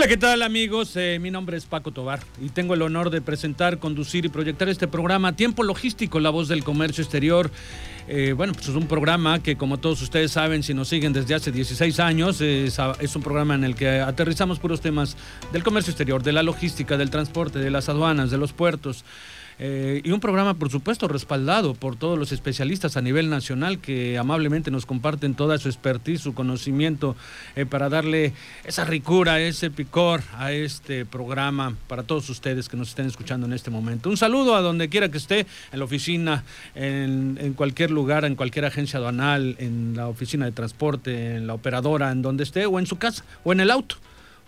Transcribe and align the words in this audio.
Hola, 0.00 0.08
¿qué 0.08 0.16
tal 0.16 0.40
amigos? 0.40 0.96
Eh, 0.96 1.18
mi 1.20 1.30
nombre 1.30 1.58
es 1.58 1.66
Paco 1.66 1.90
Tobar 1.90 2.20
y 2.40 2.48
tengo 2.48 2.72
el 2.72 2.80
honor 2.80 3.10
de 3.10 3.20
presentar, 3.20 3.78
conducir 3.78 4.24
y 4.24 4.30
proyectar 4.30 4.70
este 4.70 4.88
programa 4.88 5.36
Tiempo 5.36 5.62
Logístico, 5.62 6.20
la 6.20 6.30
voz 6.30 6.48
del 6.48 6.64
comercio 6.64 7.04
exterior. 7.04 7.50
Eh, 8.08 8.32
bueno, 8.34 8.54
pues 8.54 8.66
es 8.68 8.74
un 8.76 8.86
programa 8.86 9.42
que 9.42 9.56
como 9.56 9.76
todos 9.76 10.00
ustedes 10.00 10.30
saben, 10.30 10.62
si 10.62 10.72
nos 10.72 10.88
siguen 10.88 11.12
desde 11.12 11.34
hace 11.34 11.52
16 11.52 12.00
años, 12.00 12.40
es, 12.40 12.78
es, 12.98 13.14
un 13.14 13.22
programa 13.22 13.54
en 13.54 13.62
el 13.62 13.74
que 13.74 14.00
aterrizamos 14.00 14.58
puros 14.58 14.80
temas 14.80 15.18
del 15.52 15.62
comercio 15.62 15.90
exterior, 15.90 16.22
de 16.22 16.32
la 16.32 16.42
logística, 16.42 16.96
del 16.96 17.10
transporte, 17.10 17.58
de 17.58 17.70
las 17.70 17.90
aduanas, 17.90 18.30
de 18.30 18.38
los 18.38 18.54
puertos. 18.54 19.04
Eh, 19.62 20.00
y 20.04 20.10
un 20.10 20.20
programa, 20.20 20.54
por 20.54 20.70
supuesto, 20.70 21.06
respaldado 21.06 21.74
por 21.74 21.94
todos 21.94 22.18
los 22.18 22.32
especialistas 22.32 22.96
a 22.96 23.02
nivel 23.02 23.28
nacional 23.28 23.78
que 23.78 24.16
amablemente 24.16 24.70
nos 24.70 24.86
comparten 24.86 25.34
toda 25.34 25.58
su 25.58 25.68
expertise, 25.68 26.22
su 26.22 26.32
conocimiento, 26.32 27.14
eh, 27.56 27.66
para 27.66 27.90
darle 27.90 28.32
esa 28.64 28.86
ricura, 28.86 29.38
ese 29.38 29.70
picor 29.70 30.22
a 30.38 30.52
este 30.52 31.04
programa 31.04 31.76
para 31.88 32.04
todos 32.04 32.30
ustedes 32.30 32.70
que 32.70 32.78
nos 32.78 32.88
estén 32.88 33.04
escuchando 33.04 33.46
en 33.46 33.52
este 33.52 33.70
momento. 33.70 34.08
Un 34.08 34.16
saludo 34.16 34.56
a 34.56 34.62
donde 34.62 34.88
quiera 34.88 35.10
que 35.10 35.18
esté, 35.18 35.46
en 35.72 35.78
la 35.78 35.84
oficina, 35.84 36.42
en, 36.74 37.36
en 37.38 37.52
cualquier 37.52 37.90
lugar, 37.90 38.24
en 38.24 38.36
cualquier 38.36 38.64
agencia 38.64 38.98
aduanal, 38.98 39.56
en 39.58 39.92
la 39.94 40.08
oficina 40.08 40.46
de 40.46 40.52
transporte, 40.52 41.36
en 41.36 41.46
la 41.46 41.52
operadora, 41.52 42.12
en 42.12 42.22
donde 42.22 42.44
esté, 42.44 42.64
o 42.64 42.78
en 42.78 42.86
su 42.86 42.96
casa, 42.96 43.26
o 43.44 43.52
en 43.52 43.60
el 43.60 43.70
auto. 43.70 43.96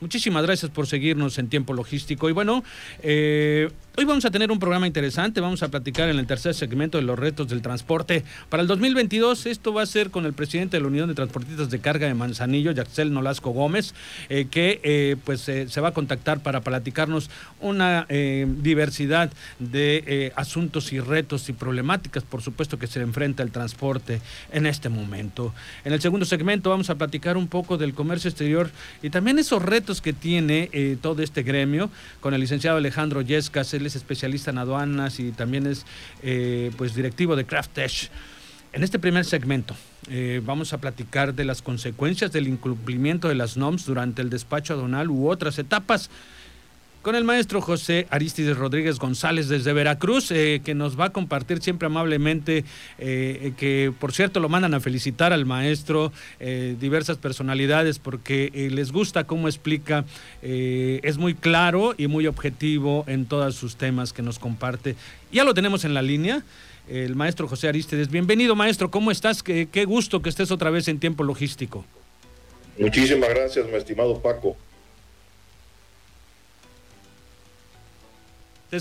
Muchísimas 0.02 0.42
gracias 0.42 0.68
por 0.68 0.88
seguirnos 0.88 1.38
en 1.38 1.48
tiempo 1.48 1.74
logístico. 1.74 2.28
Y 2.28 2.32
bueno, 2.32 2.64
eh, 3.04 3.70
hoy 3.96 4.04
vamos 4.04 4.24
a 4.24 4.30
tener 4.30 4.50
un 4.50 4.58
programa 4.58 4.86
interesante. 4.86 5.40
Vamos 5.40 5.62
a 5.62 5.68
platicar 5.68 6.08
en 6.08 6.18
el 6.18 6.26
tercer 6.26 6.54
segmento 6.54 6.98
de 6.98 7.04
los 7.04 7.18
retos 7.18 7.48
del 7.48 7.62
transporte. 7.62 8.24
Para 8.48 8.62
el 8.62 8.66
2022, 8.66 9.46
esto 9.46 9.72
va 9.72 9.82
a 9.82 9.86
ser 9.86 10.10
con 10.10 10.26
el 10.26 10.32
presidente 10.32 10.76
de 10.76 10.80
la 10.80 10.88
Unión 10.88 11.08
de 11.08 11.14
Transportistas 11.14 11.70
de 11.70 11.80
Carga 11.80 12.06
de 12.06 12.14
Manzanillo, 12.14 12.72
Yaxel 12.72 13.12
Nolasco 13.12 13.50
Gómez, 13.50 13.94
eh, 14.28 14.46
que 14.50 14.80
eh, 14.82 15.16
pues 15.24 15.40
se 15.40 15.80
va 15.80 15.88
a 15.88 15.92
contactar 15.92 16.40
para 16.40 16.60
platicarnos 16.60 17.30
una 17.60 18.06
diversidad 18.08 19.32
de 19.58 20.32
asuntos 20.36 20.92
y 20.92 21.00
retos 21.00 21.48
y 21.48 21.52
problemáticas, 21.52 22.22
por 22.22 22.42
supuesto, 22.42 22.78
que 22.78 22.86
se 22.86 23.00
enfrenta 23.00 23.42
el 23.42 23.50
transporte 23.50 24.20
en 24.50 24.66
este 24.66 24.88
momento. 24.88 25.54
En 25.84 25.92
el 25.92 26.00
segundo 26.00 26.26
segmento 26.26 26.70
vamos 26.70 26.90
a 26.90 26.96
platicar 26.96 27.36
un 27.36 27.48
poco 27.48 27.78
del 27.78 27.94
comercio 27.94 28.28
exterior 28.28 28.70
y 29.02 29.10
también 29.10 29.38
esos 29.38 29.62
retos 29.62 30.00
que 30.00 30.12
tiene 30.12 30.68
eh, 30.72 30.96
todo 31.00 31.22
este 31.22 31.42
gremio 31.42 31.90
con 32.20 32.34
el 32.34 32.40
licenciado 32.40 32.76
Alejandro 32.76 33.20
Yescas, 33.22 33.74
es 33.86 33.96
especialista 33.96 34.50
en 34.50 34.58
aduanas 34.58 35.20
y 35.20 35.32
también 35.32 35.66
es 35.66 35.84
eh, 36.22 36.70
pues 36.76 36.94
directivo 36.94 37.36
de 37.36 37.44
Craftesh. 37.44 38.10
En 38.72 38.82
este 38.82 38.98
primer 38.98 39.24
segmento 39.24 39.74
eh, 40.08 40.40
vamos 40.44 40.72
a 40.72 40.78
platicar 40.78 41.34
de 41.34 41.44
las 41.44 41.60
consecuencias 41.60 42.32
del 42.32 42.48
incumplimiento 42.48 43.28
de 43.28 43.34
las 43.34 43.56
NOMS 43.56 43.84
durante 43.84 44.22
el 44.22 44.30
despacho 44.30 44.74
aduanal 44.74 45.10
u 45.10 45.28
otras 45.28 45.58
etapas 45.58 46.10
con 47.02 47.16
el 47.16 47.24
maestro 47.24 47.60
José 47.60 48.06
Aristides 48.10 48.56
Rodríguez 48.56 48.98
González 48.98 49.48
desde 49.48 49.72
Veracruz, 49.72 50.30
eh, 50.30 50.62
que 50.64 50.74
nos 50.74 50.98
va 50.98 51.06
a 51.06 51.10
compartir 51.10 51.60
siempre 51.60 51.86
amablemente, 51.86 52.64
eh, 52.98 53.52
que 53.56 53.92
por 53.98 54.12
cierto 54.12 54.38
lo 54.38 54.48
mandan 54.48 54.72
a 54.74 54.80
felicitar 54.80 55.32
al 55.32 55.44
maestro, 55.44 56.12
eh, 56.38 56.76
diversas 56.80 57.18
personalidades, 57.18 57.98
porque 57.98 58.50
les 58.72 58.92
gusta 58.92 59.24
cómo 59.24 59.48
explica, 59.48 60.04
es 60.42 61.18
muy 61.18 61.34
claro 61.34 61.94
y 61.98 62.06
muy 62.06 62.26
objetivo 62.26 63.04
en 63.08 63.26
todos 63.26 63.56
sus 63.56 63.76
temas 63.76 64.12
que 64.12 64.22
nos 64.22 64.38
comparte. 64.38 64.94
Ya 65.32 65.44
lo 65.44 65.54
tenemos 65.54 65.84
en 65.84 65.94
la 65.94 66.02
línea. 66.02 66.42
El 66.88 67.16
maestro 67.16 67.48
José 67.48 67.68
Aristides. 67.68 68.10
Bienvenido, 68.10 68.54
maestro. 68.54 68.90
¿Cómo 68.90 69.10
estás? 69.10 69.42
Qué, 69.42 69.68
qué 69.70 69.84
gusto 69.84 70.20
que 70.20 70.28
estés 70.28 70.50
otra 70.50 70.70
vez 70.70 70.88
en 70.88 70.98
tiempo 70.98 71.24
logístico. 71.24 71.84
Muchísimas 72.78 73.30
gracias, 73.30 73.66
mi 73.66 73.74
estimado 73.74 74.20
Paco. 74.20 74.56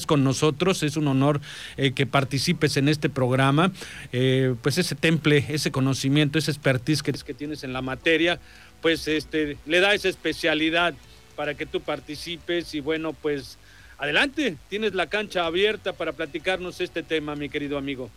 Con 0.06 0.24
nosotros, 0.24 0.84
es 0.84 0.96
un 0.96 1.08
honor 1.10 1.42
eh, 1.76 1.92
que 1.92 2.06
participes 2.06 2.78
en 2.78 2.88
este 2.88 3.10
programa, 3.10 3.74
eh, 4.14 4.56
pues 4.62 4.78
ese 4.78 4.96
temple, 4.96 5.44
ese 5.50 5.72
conocimiento, 5.72 6.40
ese 6.40 6.50
expertise 6.50 7.04
que, 7.04 7.12
que 7.12 7.34
tienes 7.34 7.66
en 7.66 7.74
la 7.74 7.82
materia, 7.82 8.40
pues 8.82 9.10
este, 9.10 9.58
le 9.66 9.80
da 9.82 9.94
esa 9.94 10.08
especialidad 10.08 10.94
para 11.36 11.56
que 11.56 11.66
tú 11.66 11.82
participes 11.82 12.74
y 12.74 12.80
bueno, 12.80 13.12
pues 13.12 13.58
adelante, 13.98 14.56
tienes 14.70 14.94
la 14.94 15.08
cancha 15.08 15.46
abierta 15.46 15.92
para 15.92 16.14
platicarnos 16.14 16.80
este 16.80 17.04
tema, 17.04 17.36
mi 17.36 17.50
querido 17.50 17.78
amigo. 17.78 18.10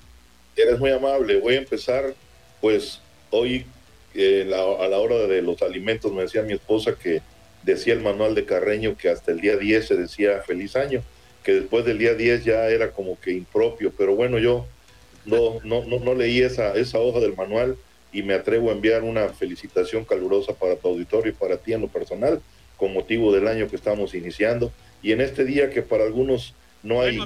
Eres 0.54 0.78
muy 0.78 0.91
amable, 0.91 1.41
voy 1.41 1.54
a 1.54 1.58
empezar, 1.58 2.14
pues 2.60 3.00
hoy 3.30 3.66
eh, 4.14 4.48
a 4.48 4.86
la 4.86 4.98
hora 4.98 5.26
de 5.26 5.42
los 5.42 5.60
alimentos 5.60 6.12
me 6.12 6.22
decía 6.22 6.42
mi 6.42 6.52
esposa 6.52 6.94
que 6.94 7.20
decía 7.64 7.94
el 7.94 8.00
manual 8.00 8.36
de 8.36 8.44
Carreño 8.44 8.96
que 8.96 9.08
hasta 9.08 9.32
el 9.32 9.41
día 9.41 9.56
10 9.56 9.88
se 9.88 9.96
decía 9.96 10.41
feliz 10.46 10.76
año 10.76 11.02
que 11.44 11.53
después 11.53 11.84
del 11.84 11.99
día 11.99 12.15
10 12.15 12.44
ya 12.44 12.69
era 12.69 12.91
como 12.91 13.21
que 13.21 13.32
impropio, 13.32 13.93
pero 13.97 14.16
bueno, 14.16 14.38
yo 14.38 14.66
no, 15.27 15.60
no, 15.62 15.84
no, 15.84 16.15
leí 16.15 16.41
esa, 16.41 16.75
esa 16.75 16.99
hoja 16.99 17.21
del 17.21 17.37
manual 17.37 17.77
y 18.12 18.22
me 18.22 18.34
atrevo 18.34 18.71
a 18.71 18.72
enviar 18.72 19.03
una 19.03 19.28
felicitación 19.28 20.04
calurosa 20.04 20.54
para 20.54 20.77
tu 20.77 20.88
auditorio 20.88 21.33
y 21.33 21.34
para 21.34 21.59
ti 21.59 21.75
en 21.75 21.83
lo 21.83 21.88
personal, 21.88 22.41
con 22.77 22.93
motivo 22.93 23.33
del 23.33 23.47
año 23.47 23.69
que 23.69 23.77
estamos 23.77 24.15
iniciando. 24.15 24.72
Y 25.03 25.12
en 25.12 25.21
este 25.21 25.44
día 25.44 25.71
que 25.71 25.83
para 25.83 26.04
algunos 26.04 26.54
no 26.83 27.03
hay... 27.03 27.19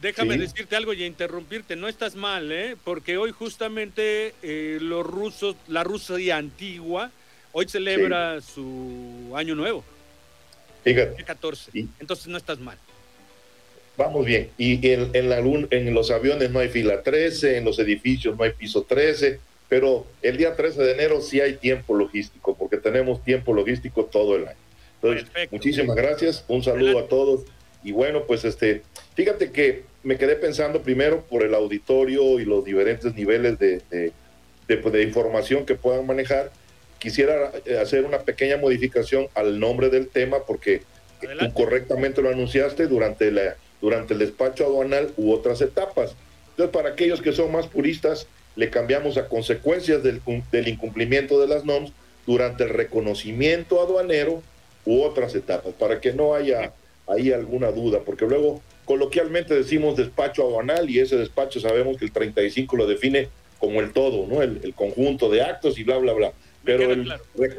déjame 0.00 0.38
decirte 0.38 0.76
algo 0.76 0.92
y 0.92 1.04
interrumpirte, 1.04 1.74
no 1.74 1.88
estás 1.88 2.14
mal, 2.14 2.52
¿eh? 2.52 2.76
porque 2.84 3.16
hoy 3.16 3.32
justamente 3.32 4.34
eh, 4.42 4.78
los 4.80 5.04
rusos, 5.04 5.56
la 5.66 5.82
Rusia 5.82 6.36
antigua, 6.36 7.10
hoy 7.50 7.68
celebra 7.68 8.40
su 8.40 9.32
año 9.34 9.56
nuevo. 9.56 9.84
Fíjate. 10.84 11.22
14. 11.24 11.70
Entonces 11.98 12.26
no 12.28 12.36
estás 12.36 12.58
mal. 12.60 12.78
Vamos 13.96 14.24
bien. 14.24 14.50
Y 14.56 14.86
en, 14.88 15.10
en, 15.12 15.28
la, 15.28 15.38
en 15.38 15.94
los 15.94 16.10
aviones 16.10 16.50
no 16.50 16.60
hay 16.60 16.68
fila 16.68 17.02
13, 17.02 17.58
en 17.58 17.64
los 17.64 17.78
edificios 17.78 18.36
no 18.36 18.44
hay 18.44 18.52
piso 18.52 18.82
13, 18.82 19.38
pero 19.68 20.06
el 20.22 20.36
día 20.36 20.56
13 20.56 20.82
de 20.82 20.92
enero 20.92 21.20
sí 21.20 21.40
hay 21.40 21.54
tiempo 21.54 21.94
logístico, 21.94 22.56
porque 22.56 22.78
tenemos 22.78 23.22
tiempo 23.22 23.52
logístico 23.52 24.04
todo 24.04 24.36
el 24.36 24.48
año. 24.48 24.58
Entonces, 25.02 25.28
muchísimas 25.50 25.96
gracias, 25.96 26.44
un 26.48 26.62
saludo 26.62 26.98
a 26.98 27.08
todos. 27.08 27.42
Y 27.84 27.92
bueno, 27.92 28.24
pues 28.26 28.44
este, 28.44 28.82
fíjate 29.14 29.50
que 29.50 29.82
me 30.02 30.16
quedé 30.16 30.36
pensando 30.36 30.82
primero 30.82 31.22
por 31.22 31.42
el 31.42 31.54
auditorio 31.54 32.38
y 32.40 32.44
los 32.44 32.64
diferentes 32.64 33.14
niveles 33.14 33.58
de, 33.58 33.82
de, 33.90 34.12
de, 34.68 34.76
pues, 34.76 34.92
de 34.92 35.02
información 35.02 35.66
que 35.66 35.74
puedan 35.74 36.06
manejar. 36.06 36.50
Quisiera 36.98 37.50
eh, 37.66 37.78
hacer 37.78 38.04
una 38.04 38.20
pequeña 38.20 38.56
modificación 38.56 39.28
al 39.34 39.58
nombre 39.58 39.90
del 39.90 40.08
tema 40.08 40.44
porque 40.46 40.82
tú 41.20 41.52
correctamente 41.52 42.22
lo 42.22 42.30
anunciaste 42.30 42.86
durante 42.86 43.30
la 43.30 43.56
durante 43.82 44.14
el 44.14 44.20
despacho 44.20 44.64
aduanal 44.64 45.12
u 45.18 45.32
otras 45.32 45.60
etapas. 45.60 46.14
Entonces, 46.50 46.72
para 46.72 46.90
aquellos 46.90 47.20
que 47.20 47.32
son 47.32 47.52
más 47.52 47.66
puristas, 47.66 48.26
le 48.56 48.70
cambiamos 48.70 49.16
a 49.18 49.28
consecuencias 49.28 50.02
del, 50.02 50.22
incumplimiento 50.66 51.40
de 51.40 51.48
las 51.48 51.64
NOMS 51.64 51.92
durante 52.26 52.64
el 52.64 52.70
reconocimiento 52.70 53.80
aduanero 53.80 54.42
u 54.86 55.02
otras 55.02 55.34
etapas, 55.34 55.74
para 55.74 56.00
que 56.00 56.12
no 56.12 56.34
haya 56.34 56.72
ahí 57.08 57.32
alguna 57.32 57.72
duda, 57.72 58.00
porque 58.04 58.26
luego 58.26 58.62
coloquialmente 58.84 59.54
decimos 59.54 59.96
despacho 59.96 60.42
aduanal 60.42 60.88
y 60.88 61.00
ese 61.00 61.16
despacho 61.16 61.60
sabemos 61.60 61.96
que 61.96 62.04
el 62.04 62.12
35 62.12 62.76
lo 62.76 62.86
define 62.86 63.28
como 63.58 63.80
el 63.80 63.92
todo, 63.92 64.26
¿no? 64.26 64.42
El, 64.42 64.74
conjunto 64.74 65.30
de 65.30 65.42
actos 65.42 65.78
y 65.78 65.84
bla, 65.84 65.98
bla, 65.98 66.12
bla. 66.12 66.32
Pero 66.64 66.92
el, 66.92 67.12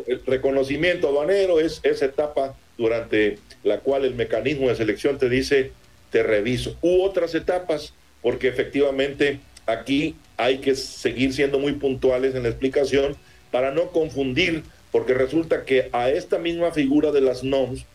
el, 0.08 0.26
reconocimiento 0.26 1.10
aduanero 1.10 1.60
es 1.60 1.80
esa 1.84 2.06
etapa 2.06 2.56
durante 2.78 3.38
la 3.64 3.80
cual 3.80 4.06
el 4.06 4.16
mecanismo 4.16 4.70
de 4.70 4.76
selección 4.76 5.18
te 5.18 5.30
dice 5.30 5.72
te 6.14 6.22
reviso. 6.22 6.78
U 6.82 7.02
otras 7.02 7.34
etapas, 7.34 7.92
porque 8.22 8.48
efectivamente 8.48 9.40
aquí 9.66 10.16
hay 10.38 10.60
que 10.60 10.76
seguir 10.76 11.34
siendo 11.34 11.58
muy 11.58 11.74
puntuales 11.74 12.36
en 12.36 12.44
la 12.44 12.50
explicación 12.50 13.18
para 13.52 13.72
no 13.72 13.90
confundir, 13.90 14.64
porque 14.92 15.16
resulta 15.16 15.66
que 15.66 15.90
a 15.92 16.12
esta 16.12 16.38
misma 16.38 16.72
figura 16.72 17.12
de 17.12 17.22
las 17.22 17.44
NOMS, 17.44 17.86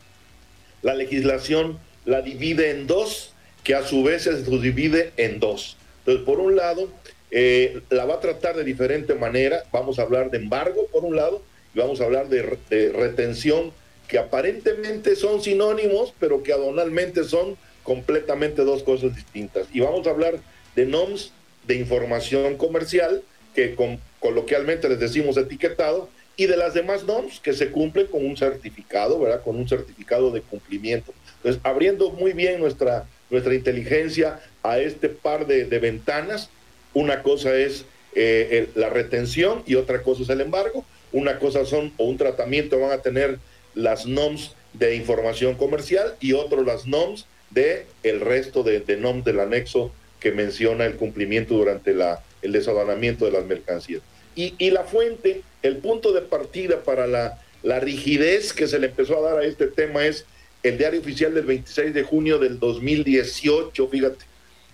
la 0.81 0.95
legislación 0.95 1.79
la 2.05 2.21
divide 2.21 2.71
en 2.71 2.87
dos, 2.87 3.33
que 3.63 3.73
a 3.73 3.83
su 3.83 4.03
vez 4.03 4.23
se 4.23 4.43
subdivide 4.43 5.13
en 5.15 5.39
dos. 5.39 5.77
Entonces, 5.99 6.25
por 6.25 6.41
un 6.41 6.57
lado, 6.57 6.89
eh, 7.31 7.79
la 7.89 8.03
va 8.03 8.15
a 8.15 8.19
tratar 8.19 8.57
de 8.57 8.65
diferente 8.65 9.15
manera. 9.15 9.63
Vamos 9.71 9.97
a 9.97 10.01
hablar 10.01 10.29
de 10.29 10.39
embargo, 10.39 10.87
por 10.91 11.05
un 11.05 11.15
lado, 11.15 11.41
y 11.73 11.79
vamos 11.79 12.01
a 12.01 12.03
hablar 12.03 12.27
de, 12.27 12.57
de 12.69 12.91
retención, 12.91 13.71
que 14.09 14.17
aparentemente 14.17 15.15
son 15.15 15.41
sinónimos, 15.41 16.13
pero 16.19 16.43
que 16.43 16.51
adonalmente 16.51 17.23
son 17.23 17.57
completamente 17.89 18.63
dos 18.63 18.83
cosas 18.83 19.15
distintas. 19.15 19.65
Y 19.73 19.79
vamos 19.79 20.05
a 20.05 20.11
hablar 20.11 20.35
de 20.75 20.85
NOMS 20.85 21.33
de 21.65 21.73
información 21.73 22.55
comercial, 22.55 23.23
que 23.55 23.73
con, 23.73 23.99
coloquialmente 24.19 24.87
les 24.87 24.99
decimos 24.99 25.37
etiquetado, 25.37 26.07
y 26.37 26.45
de 26.45 26.55
las 26.55 26.75
demás 26.75 27.05
NOMS 27.05 27.39
que 27.39 27.53
se 27.53 27.71
cumplen 27.71 28.05
con 28.05 28.23
un 28.23 28.37
certificado, 28.37 29.19
¿verdad? 29.19 29.41
Con 29.41 29.55
un 29.55 29.67
certificado 29.67 30.29
de 30.29 30.41
cumplimiento. 30.41 31.15
Entonces, 31.37 31.59
abriendo 31.63 32.11
muy 32.11 32.33
bien 32.33 32.59
nuestra, 32.59 33.07
nuestra 33.31 33.55
inteligencia 33.55 34.39
a 34.61 34.77
este 34.77 35.09
par 35.09 35.47
de, 35.47 35.65
ventanas, 35.79 36.51
una 36.93 37.23
cosa 37.23 37.55
es 37.55 37.85
eh, 38.13 38.69
la 38.75 38.91
retención 38.91 39.63
y 39.65 39.73
otra 39.73 40.03
cosa 40.03 40.21
es 40.21 40.29
el 40.29 40.41
embargo. 40.41 40.85
Una 41.11 41.39
cosa 41.39 41.65
son, 41.65 41.91
o 41.97 42.03
un 42.03 42.17
tratamiento 42.19 42.79
van 42.79 42.91
a 42.91 43.01
tener 43.01 43.39
las 43.73 44.05
NOMS 44.05 44.53
de 44.73 44.95
información 44.95 45.55
comercial 45.55 46.13
y 46.19 46.33
otro 46.33 46.63
las 46.63 46.85
NOMS 46.85 47.25
de 47.51 47.85
el 48.03 48.21
resto 48.21 48.63
de, 48.63 48.83
NOMS 48.97 49.25
del 49.25 49.39
anexo 49.39 49.91
que 50.19 50.31
menciona 50.31 50.85
el 50.85 50.95
cumplimiento 50.95 51.55
durante 51.55 51.93
la, 51.93 52.23
el 52.41 52.51
desabanamiento 52.51 53.25
de 53.25 53.31
las 53.31 53.45
mercancías. 53.45 54.01
Y, 54.35 54.53
y, 54.57 54.71
la 54.71 54.83
fuente, 54.83 55.41
el 55.63 55.77
punto 55.77 56.13
de 56.13 56.21
partida 56.21 56.83
para 56.83 57.07
la, 57.07 57.41
la 57.63 57.79
rigidez 57.79 58.53
que 58.53 58.67
se 58.67 58.79
le 58.79 58.87
empezó 58.87 59.17
a 59.17 59.29
dar 59.29 59.39
a 59.39 59.45
este 59.45 59.67
tema 59.67 60.05
es 60.05 60.25
el 60.63 60.77
diario 60.77 60.99
oficial 60.99 61.33
del 61.33 61.45
26 61.45 61.93
de 61.93 62.03
junio 62.03 62.37
del 62.37 62.59
2018, 62.59 63.87
fíjate, 63.87 64.25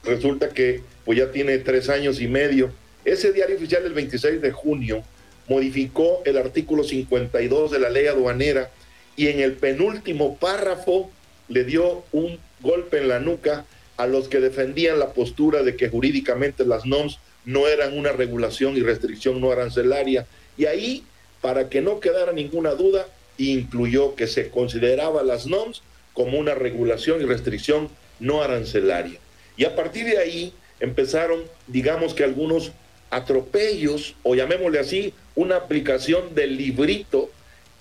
resulta 0.04 0.50
que 0.50 0.82
pues 1.04 1.18
ya 1.18 1.32
tiene 1.32 1.58
tres 1.60 1.90
años 1.90 2.20
y 2.20 2.28
medio. 2.28 2.72
Ese 3.06 3.32
diario 3.32 3.56
oficial 3.56 3.84
del 3.84 3.94
26 3.94 4.42
de 4.42 4.52
junio 4.52 5.04
modificó 5.48 6.24
el 6.26 6.38
artículo 6.38 6.84
52 6.84 7.72
de 7.72 7.80
la 7.80 7.90
ley 7.90 8.08
aduanera 8.08 8.72
y 9.16 9.28
en 9.28 9.40
el 9.40 9.54
penúltimo 9.54 10.38
párrafo 10.38 11.12
le 11.48 11.64
dio 11.64 12.04
un 12.12 12.40
golpe 12.66 12.98
en 12.98 13.08
la 13.08 13.20
nuca 13.20 13.66
a 13.96 14.08
los 14.08 14.28
que 14.28 14.42
defendían 14.42 15.00
la 15.00 15.14
postura 15.14 15.64
de 15.64 15.78
que 15.78 15.88
jurídicamente 15.88 16.66
las 16.66 16.86
NOMS 16.86 17.20
no 17.46 17.68
eran 17.68 17.98
una 17.98 18.12
regulación 18.12 18.76
y 18.76 18.82
restricción 18.82 19.40
no 19.40 19.52
arancelaria. 19.52 20.26
Y 20.58 20.66
ahí, 20.66 21.04
para 21.42 21.70
que 21.70 21.82
no 21.82 22.00
quedara 22.00 22.34
ninguna 22.34 22.72
duda, 22.72 23.08
incluyó 23.38 24.16
que 24.16 24.28
se 24.28 24.50
consideraba 24.50 25.24
las 25.24 25.46
NOMS 25.46 25.82
como 26.14 26.40
una 26.40 26.56
regulación 26.56 27.22
y 27.22 27.26
restricción 27.26 27.90
no 28.20 28.42
arancelaria. 28.42 29.20
Y 29.56 29.66
a 29.66 29.76
partir 29.76 30.06
de 30.06 30.18
ahí 30.18 30.54
empezaron, 30.80 31.44
digamos 31.68 32.14
que 32.14 32.24
algunos 32.24 32.72
atropellos, 33.12 34.16
o 34.24 34.36
llamémosle 34.36 34.80
así, 34.80 35.14
una 35.36 35.58
aplicación 35.58 36.34
del 36.34 36.58
librito, 36.58 37.30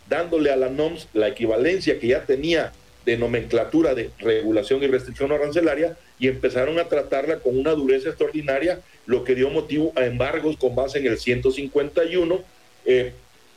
dándole 0.09 0.51
a 0.51 0.57
la 0.57 0.69
NOMS 0.69 1.09
la 1.15 1.29
equivalencia 1.29 1.99
que 1.99 2.09
ya 2.09 2.25
tenía 2.25 2.73
de 3.05 3.19
nomenclatura 3.19 3.95
de 3.95 4.11
regulación 4.19 4.83
y 4.83 4.87
restricción 4.87 5.33
arancelaria 5.33 5.97
y 6.19 6.29
empezaron 6.29 6.79
a 6.79 6.89
tratarla 6.89 7.41
con 7.41 7.59
una 7.59 7.73
dureza 7.73 8.09
extraordinaria, 8.09 8.81
lo 9.07 9.25
que 9.25 9.35
dio 9.35 9.51
motivo 9.51 9.93
a 9.97 10.07
embargos 10.07 10.57
con 10.57 10.75
base 10.75 10.99
en 10.99 11.07
el 11.07 11.19
151 11.19 12.43
eh, 12.87 13.13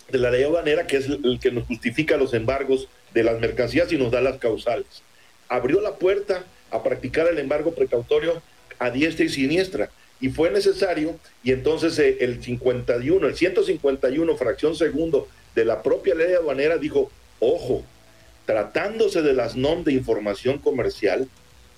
de 0.10 0.18
la 0.18 0.32
ley 0.32 0.44
aduanera, 0.44 0.88
que 0.88 0.98
es 0.98 1.06
el 1.08 1.40
que 1.42 1.52
nos 1.52 1.66
justifica 1.66 2.18
los 2.18 2.34
embargos 2.34 2.88
de 3.14 3.24
las 3.24 3.40
mercancías 3.40 3.92
y 3.92 3.98
nos 3.98 4.12
da 4.12 4.22
las 4.22 4.38
causales. 4.38 5.04
Abrió 5.48 5.82
la 5.82 5.96
puerta 5.96 6.44
a 6.72 6.84
practicar 6.84 7.28
el 7.28 7.40
embargo 7.40 7.74
precautorio 7.74 8.42
a 8.80 8.90
diestra 8.92 9.26
y 9.26 9.30
siniestra 9.30 9.90
y 10.20 10.30
fue 10.30 10.50
necesario 10.50 11.18
y 11.44 11.52
entonces 11.52 11.98
eh, 12.00 12.18
el 12.22 12.44
51, 12.44 13.28
el 13.28 13.36
151 13.36 14.38
fracción 14.38 14.76
segundo 14.76 15.28
de 15.56 15.66
la 15.66 15.82
propia 15.84 16.16
ley 16.16 16.34
aduanera 16.34 16.78
dijo, 16.78 17.12
ojo, 17.40 17.84
tratándose 18.48 19.22
de 19.22 19.34
las 19.34 19.56
NOM 19.56 19.84
de 19.84 19.94
información 19.94 20.58
comercial, 20.58 21.28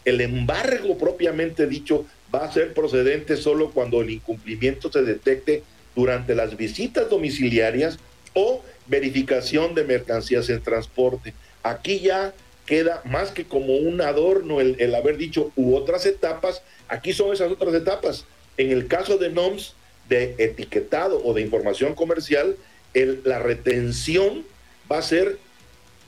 el 0.06 0.22
embargo 0.22 0.98
propiamente 0.98 1.68
dicho 1.68 2.06
va 2.34 2.46
a 2.46 2.54
ser 2.54 2.74
procedente 2.74 3.36
solo 3.36 3.72
cuando 3.72 4.02
el 4.02 4.12
incumplimiento 4.12 4.92
se 4.92 5.02
detecte 5.02 5.64
durante 5.96 6.36
las 6.36 6.56
visitas 6.56 7.10
domiciliarias 7.10 7.98
o 8.36 8.64
verificación 8.86 9.74
de 9.74 9.84
mercancías 9.84 10.48
en 10.50 10.62
transporte. 10.62 11.34
Aquí 11.64 12.00
ya 12.00 12.34
queda 12.68 13.02
más 13.04 13.32
que 13.32 13.46
como 13.46 13.76
un 13.76 14.00
adorno 14.00 14.62
el, 14.62 14.94
haber 14.94 15.18
dicho 15.18 15.52
u 15.56 15.76
otras 15.76 16.06
etapas, 16.06 16.62
aquí 16.88 17.14
son 17.14 17.34
esas 17.34 17.52
otras 17.52 17.74
etapas. 17.74 18.26
En 18.58 18.70
el 18.70 18.88
caso 18.88 19.18
de 19.18 19.30
NOMS 19.30 19.74
de 20.08 20.36
etiquetado 20.38 21.20
o 21.26 21.34
de 21.34 21.42
información 21.42 21.96
comercial, 21.96 22.56
la 22.94 23.40
retención 23.40 24.44
va 24.92 25.00
a 25.00 25.02
ser 25.02 25.40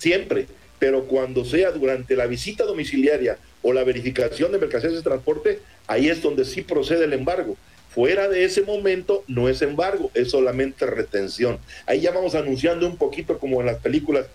siempre, 0.01 0.47
pero 0.79 1.05
cuando 1.05 1.45
sea 1.45 1.71
durante 1.71 2.15
la 2.15 2.25
visita 2.25 2.63
domiciliaria 2.63 3.37
o 3.61 3.71
la 3.71 3.83
verificación 3.83 4.51
de 4.51 4.57
mercancías 4.57 4.93
de 4.93 5.03
transporte, 5.03 5.59
ahí 5.85 6.09
es 6.09 6.23
donde 6.23 6.43
sí 6.43 6.63
procede 6.63 7.05
el 7.05 7.13
embargo. 7.13 7.55
Fuera 7.93 8.27
de 8.27 8.43
ese 8.43 8.63
momento 8.63 9.23
no 9.27 9.47
es 9.47 9.61
embargo, 9.61 10.09
es 10.15 10.31
solamente 10.31 10.87
retención. 10.87 11.59
Ahí 11.85 12.01
ya 12.01 12.11
vamos 12.11 12.33
anunciando 12.33 12.87
un 12.87 12.97
poquito 12.97 13.37
como 13.37 13.59
en 13.59 13.67
las 13.67 13.77
películas 13.77 14.25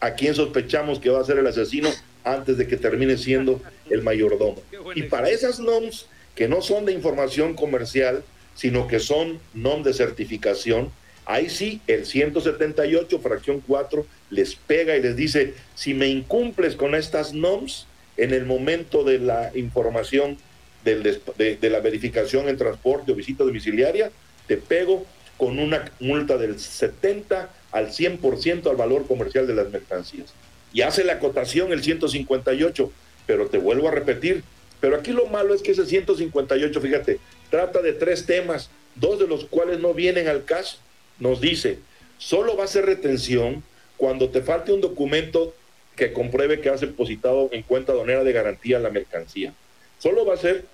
a 0.00 0.12
quién 0.12 0.34
sospechamos 0.34 0.98
que 0.98 1.08
va 1.08 1.20
a 1.20 1.24
ser 1.24 1.38
el 1.38 1.46
asesino 1.46 1.88
antes 2.22 2.58
de 2.58 2.66
que 2.66 2.76
termine 2.76 3.16
siendo 3.16 3.62
el 3.88 4.02
mayordomo. 4.02 4.60
Y 4.94 5.04
para 5.04 5.30
esas 5.30 5.58
NOMS 5.58 6.06
que 6.34 6.48
no 6.48 6.60
son 6.60 6.84
de 6.84 6.92
información 6.92 7.54
comercial, 7.54 8.22
sino 8.54 8.88
que 8.88 8.98
son 8.98 9.38
NOM 9.54 9.84
de 9.84 9.94
certificación, 9.94 10.90
Ahí 11.26 11.48
sí, 11.48 11.80
el 11.86 12.04
178, 12.04 13.18
fracción 13.20 13.62
4, 13.66 14.06
les 14.30 14.56
pega 14.56 14.96
y 14.96 15.02
les 15.02 15.16
dice, 15.16 15.54
si 15.74 15.94
me 15.94 16.08
incumples 16.08 16.76
con 16.76 16.94
estas 16.94 17.32
NOMS 17.32 17.86
en 18.16 18.32
el 18.34 18.44
momento 18.44 19.04
de 19.04 19.18
la 19.18 19.50
información 19.54 20.36
del, 20.84 21.02
de, 21.02 21.70
la 21.70 21.80
verificación 21.80 22.48
en 22.48 22.58
transporte 22.58 23.12
o 23.12 23.14
visita 23.14 23.42
domiciliaria, 23.42 24.10
te 24.46 24.58
pego 24.58 25.06
con 25.38 25.58
una 25.58 25.90
multa 25.98 26.36
del 26.36 26.60
70 26.60 27.48
al 27.72 27.88
100% 27.88 28.68
al 28.68 28.76
valor 28.76 29.06
comercial 29.06 29.46
de 29.46 29.54
las 29.54 29.70
mercancías. 29.70 30.34
Y 30.74 30.82
hace 30.82 31.04
la 31.04 31.14
acotación 31.14 31.72
el 31.72 31.82
158, 31.82 32.92
pero 33.26 33.46
te 33.46 33.56
vuelvo 33.56 33.88
a 33.88 33.92
repetir, 33.92 34.44
pero 34.80 34.96
aquí 34.96 35.12
lo 35.12 35.26
malo 35.26 35.54
es 35.54 35.62
que 35.62 35.72
ese 35.72 35.86
158, 35.86 36.80
fíjate, 36.80 37.18
trata 37.50 37.80
de 37.80 37.94
tres 37.94 38.26
temas, 38.26 38.68
dos 38.94 39.18
de 39.18 39.26
los 39.26 39.46
cuales 39.46 39.80
no 39.80 39.94
vienen 39.94 40.28
al 40.28 40.44
caso 40.44 40.78
nos 41.18 41.40
dice, 41.40 41.78
solo 42.18 42.56
va 42.56 42.64
a 42.64 42.68
ser 42.68 42.86
retención 42.86 43.62
cuando 43.96 44.30
te 44.30 44.42
falte 44.42 44.72
un 44.72 44.80
documento 44.80 45.54
que 45.96 46.12
compruebe 46.12 46.60
que 46.60 46.70
has 46.70 46.80
depositado 46.80 47.48
en 47.52 47.62
cuenta 47.62 47.92
donera 47.92 48.24
de 48.24 48.32
garantía 48.32 48.78
la 48.80 48.90
mercancía. 48.90 49.54
Solo 49.98 50.26
va 50.26 50.34
a 50.34 50.38
ser 50.38 50.64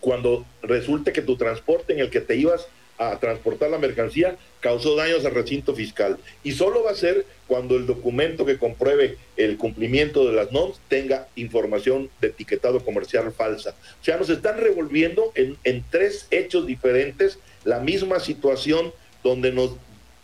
cuando 0.00 0.44
resulte 0.62 1.12
que 1.12 1.22
tu 1.22 1.36
transporte 1.36 1.92
en 1.92 2.00
el 2.00 2.10
que 2.10 2.20
te 2.20 2.36
ibas 2.36 2.66
a 2.98 3.18
transportar 3.18 3.70
la 3.70 3.78
mercancía 3.78 4.36
causó 4.60 4.96
daños 4.96 5.24
al 5.24 5.34
recinto 5.34 5.74
fiscal. 5.74 6.18
Y 6.42 6.52
solo 6.52 6.84
va 6.84 6.92
a 6.92 6.96
ser 6.96 7.26
cuando 7.46 7.76
el 7.76 7.86
documento 7.86 8.44
que 8.44 8.58
compruebe 8.58 9.16
el 9.36 9.56
cumplimiento 9.56 10.26
de 10.26 10.34
las 10.34 10.52
NOMS 10.52 10.80
tenga 10.88 11.28
información 11.36 12.10
de 12.20 12.28
etiquetado 12.28 12.84
comercial 12.84 13.32
falsa. 13.32 13.74
O 14.00 14.04
sea, 14.04 14.16
nos 14.16 14.30
están 14.30 14.58
revolviendo 14.58 15.32
en, 15.34 15.56
en 15.64 15.84
tres 15.90 16.26
hechos 16.30 16.66
diferentes 16.66 17.38
la 17.64 17.80
misma 17.80 18.20
situación 18.20 18.92
donde 19.22 19.52
nos 19.52 19.72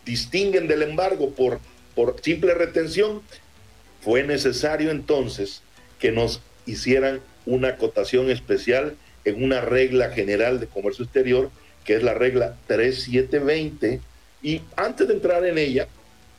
distinguen 0.05 0.69
del 0.69 0.83
embargo 0.83 1.31
por, 1.31 1.61
por 1.95 2.17
simple 2.23 2.55
retención, 2.55 3.23
fue 4.01 4.23
necesario 4.25 4.91
entonces 4.91 5.63
que 5.99 6.13
nos 6.13 6.41
hicieran 6.67 7.21
una 7.47 7.69
acotación 7.69 8.31
especial 8.31 8.97
en 9.25 9.43
una 9.43 9.61
regla 9.61 10.11
general 10.11 10.61
de 10.61 10.67
comercio 10.67 11.05
exterior, 11.05 11.51
que 11.85 11.97
es 11.97 12.03
la 12.03 12.15
regla 12.15 12.57
3720, 12.67 14.01
y 14.43 14.63
antes 14.77 15.09
de 15.09 15.15
entrar 15.15 15.45
en 15.45 15.59
ella, 15.59 15.89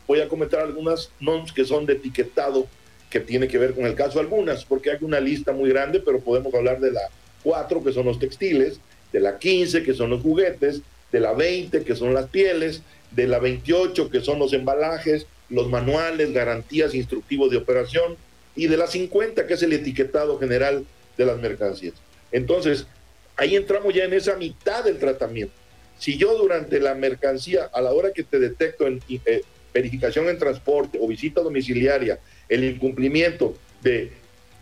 voy 0.08 0.22
a 0.22 0.30
comentar 0.30 0.62
algunas 0.62 1.12
NOMS 1.20 1.52
que 1.52 1.66
son 1.66 1.86
de 1.86 1.94
etiquetado, 1.94 2.68
que 3.10 3.20
tiene 3.20 3.48
que 3.48 3.58
ver 3.58 3.74
con 3.74 3.86
el 3.86 3.96
caso 3.96 4.20
algunas, 4.20 4.66
porque 4.66 4.92
hay 4.92 4.98
una 5.02 5.20
lista 5.20 5.52
muy 5.52 5.70
grande, 5.70 6.00
pero 6.00 6.20
podemos 6.20 6.54
hablar 6.54 6.80
de 6.80 6.92
la 6.92 7.02
4, 7.44 7.84
que 7.84 7.92
son 7.92 8.06
los 8.06 8.20
textiles, 8.20 8.80
de 9.12 9.20
la 9.20 9.40
15, 9.40 9.84
que 9.84 9.94
son 9.94 10.12
los 10.12 10.22
juguetes, 10.22 10.82
de 11.12 11.20
la 11.20 11.34
20, 11.34 11.84
que 11.84 11.96
son 11.96 12.14
las 12.14 12.28
pieles, 12.28 12.82
de 13.12 13.28
la 13.28 13.40
28, 13.40 14.10
que 14.10 14.22
son 14.22 14.40
los 14.40 14.54
embalajes, 14.54 15.26
los 15.50 15.70
manuales, 15.70 16.32
garantías, 16.34 16.94
instructivos 16.94 17.50
de 17.50 17.58
operación, 17.58 18.18
y 18.56 18.68
de 18.68 18.78
la 18.78 18.88
50, 18.88 19.48
que 19.48 19.54
es 19.54 19.64
el 19.64 19.74
etiquetado 19.74 20.38
general 20.38 20.86
de 21.18 21.26
las 21.26 21.40
mercancías. 21.40 21.94
Entonces, 22.32 22.88
ahí 23.36 23.56
entramos 23.56 23.94
ya 23.94 24.04
en 24.04 24.14
esa 24.14 24.36
mitad 24.36 24.84
del 24.84 25.00
tratamiento. 25.00 25.54
Si 25.98 26.18
yo 26.18 26.38
durante 26.38 26.80
la 26.80 26.96
mercancía, 26.96 27.70
a 27.74 27.82
la 27.82 27.92
hora 27.92 28.12
que 28.12 28.24
te 28.24 28.40
detecto 28.40 28.88
en 28.88 29.02
eh, 29.26 29.42
verificación 29.74 30.30
en 30.30 30.38
transporte 30.38 30.98
o 31.02 31.08
visita 31.08 31.42
domiciliaria, 31.42 32.20
el 32.48 32.64
incumplimiento 32.64 33.56
de 33.82 34.12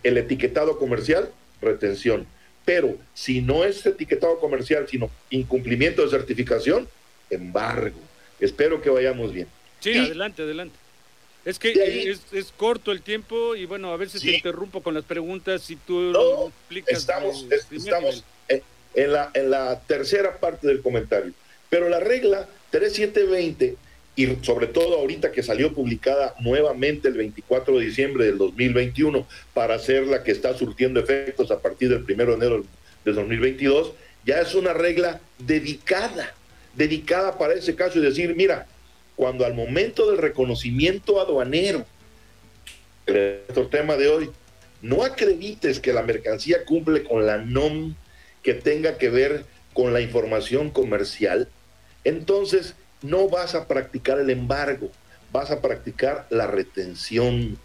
etiquetado 0.04 0.78
comercial, 0.78 1.30
retención. 1.62 2.26
Pero 2.68 2.98
si 3.14 3.40
no 3.40 3.64
es 3.64 3.86
etiquetado 3.86 4.40
comercial, 4.40 4.86
sino 4.90 5.10
incumplimiento 5.30 6.02
de 6.02 6.10
certificación, 6.10 6.86
embargo. 7.30 7.98
Espero 8.42 8.82
que 8.82 8.90
vayamos 8.90 9.32
bien. 9.32 9.48
Sí, 9.80 9.98
adelante, 9.98 10.42
adelante. 10.42 10.76
Es 11.46 11.60
que 11.60 12.12
es, 12.34 12.52
corto 12.58 12.92
el 12.92 13.02
tiempo 13.02 13.56
y 13.56 13.66
bueno, 13.66 13.94
a 13.94 13.96
veces 13.96 14.22
te 14.22 14.36
interrumpo 14.36 14.84
con 14.84 14.94
las 14.94 15.06
preguntas 15.06 15.72
y 15.72 15.78
tú 15.78 16.12
no, 16.12 16.48
explicas. 16.50 16.98
Estamos, 16.98 17.46
estamos 17.72 18.26
en, 18.50 19.14
la, 19.14 19.32
en 19.34 19.50
la 19.50 19.80
tercera 19.88 20.38
parte 20.38 20.68
del 20.68 20.82
comentario. 20.82 21.32
Pero 21.70 21.88
la 21.88 22.02
regla 22.02 22.50
3720 22.72 23.78
y 24.18 24.36
sobre 24.42 24.66
todo 24.66 24.98
ahorita 24.98 25.32
que 25.32 25.44
salió 25.44 25.74
publicada 25.74 26.34
nuevamente 26.40 27.08
el 27.08 27.14
24 27.14 27.78
de 27.78 27.86
diciembre 27.86 28.26
del 28.26 28.40
2021 28.40 29.28
para 29.54 29.78
ser 29.78 30.08
la 30.08 30.24
que 30.24 30.32
está 30.32 30.58
surtiendo 30.58 31.00
efectos 31.00 31.52
a 31.52 31.60
partir 31.60 31.90
del 31.90 32.04
1 32.04 32.26
de 32.26 32.34
enero 32.34 32.66
de 33.06 33.14
2022, 33.14 33.94
ya 34.26 34.42
es 34.42 34.56
una 34.56 34.74
regla 34.74 35.22
dedicada, 35.38 36.34
dedicada 36.76 37.38
para 37.38 37.54
ese 37.54 37.76
caso 37.76 38.00
y 38.00 38.02
decir, 38.02 38.36
mira, 38.36 38.66
cuando 39.16 39.46
al 39.46 39.54
momento 39.54 40.10
del 40.10 40.18
reconocimiento 40.18 41.22
aduanero, 41.22 41.86
el 43.06 43.70
tema 43.70 43.98
de 43.98 44.08
hoy, 44.08 44.30
no 44.82 45.04
acredites 45.04 45.80
que 45.80 45.94
la 45.94 46.02
mercancía 46.02 46.66
cumple 46.66 47.04
con 47.04 47.28
la 47.28 47.38
NOM 47.38 47.94
que 48.42 48.56
tenga 48.56 48.98
que 48.98 49.10
ver 49.10 49.46
con 49.74 49.94
la 49.94 50.02
información 50.02 50.72
comercial, 50.72 51.48
entonces 52.04 52.74
no 53.02 53.30
vas 53.30 53.56
a 53.56 53.68
practicar 53.68 54.20
el 54.20 54.30
embargo, 54.30 54.92
vas 55.32 55.52
a 55.52 55.62
practicar 55.62 56.26
la 56.30 56.48
retención. 56.48 57.58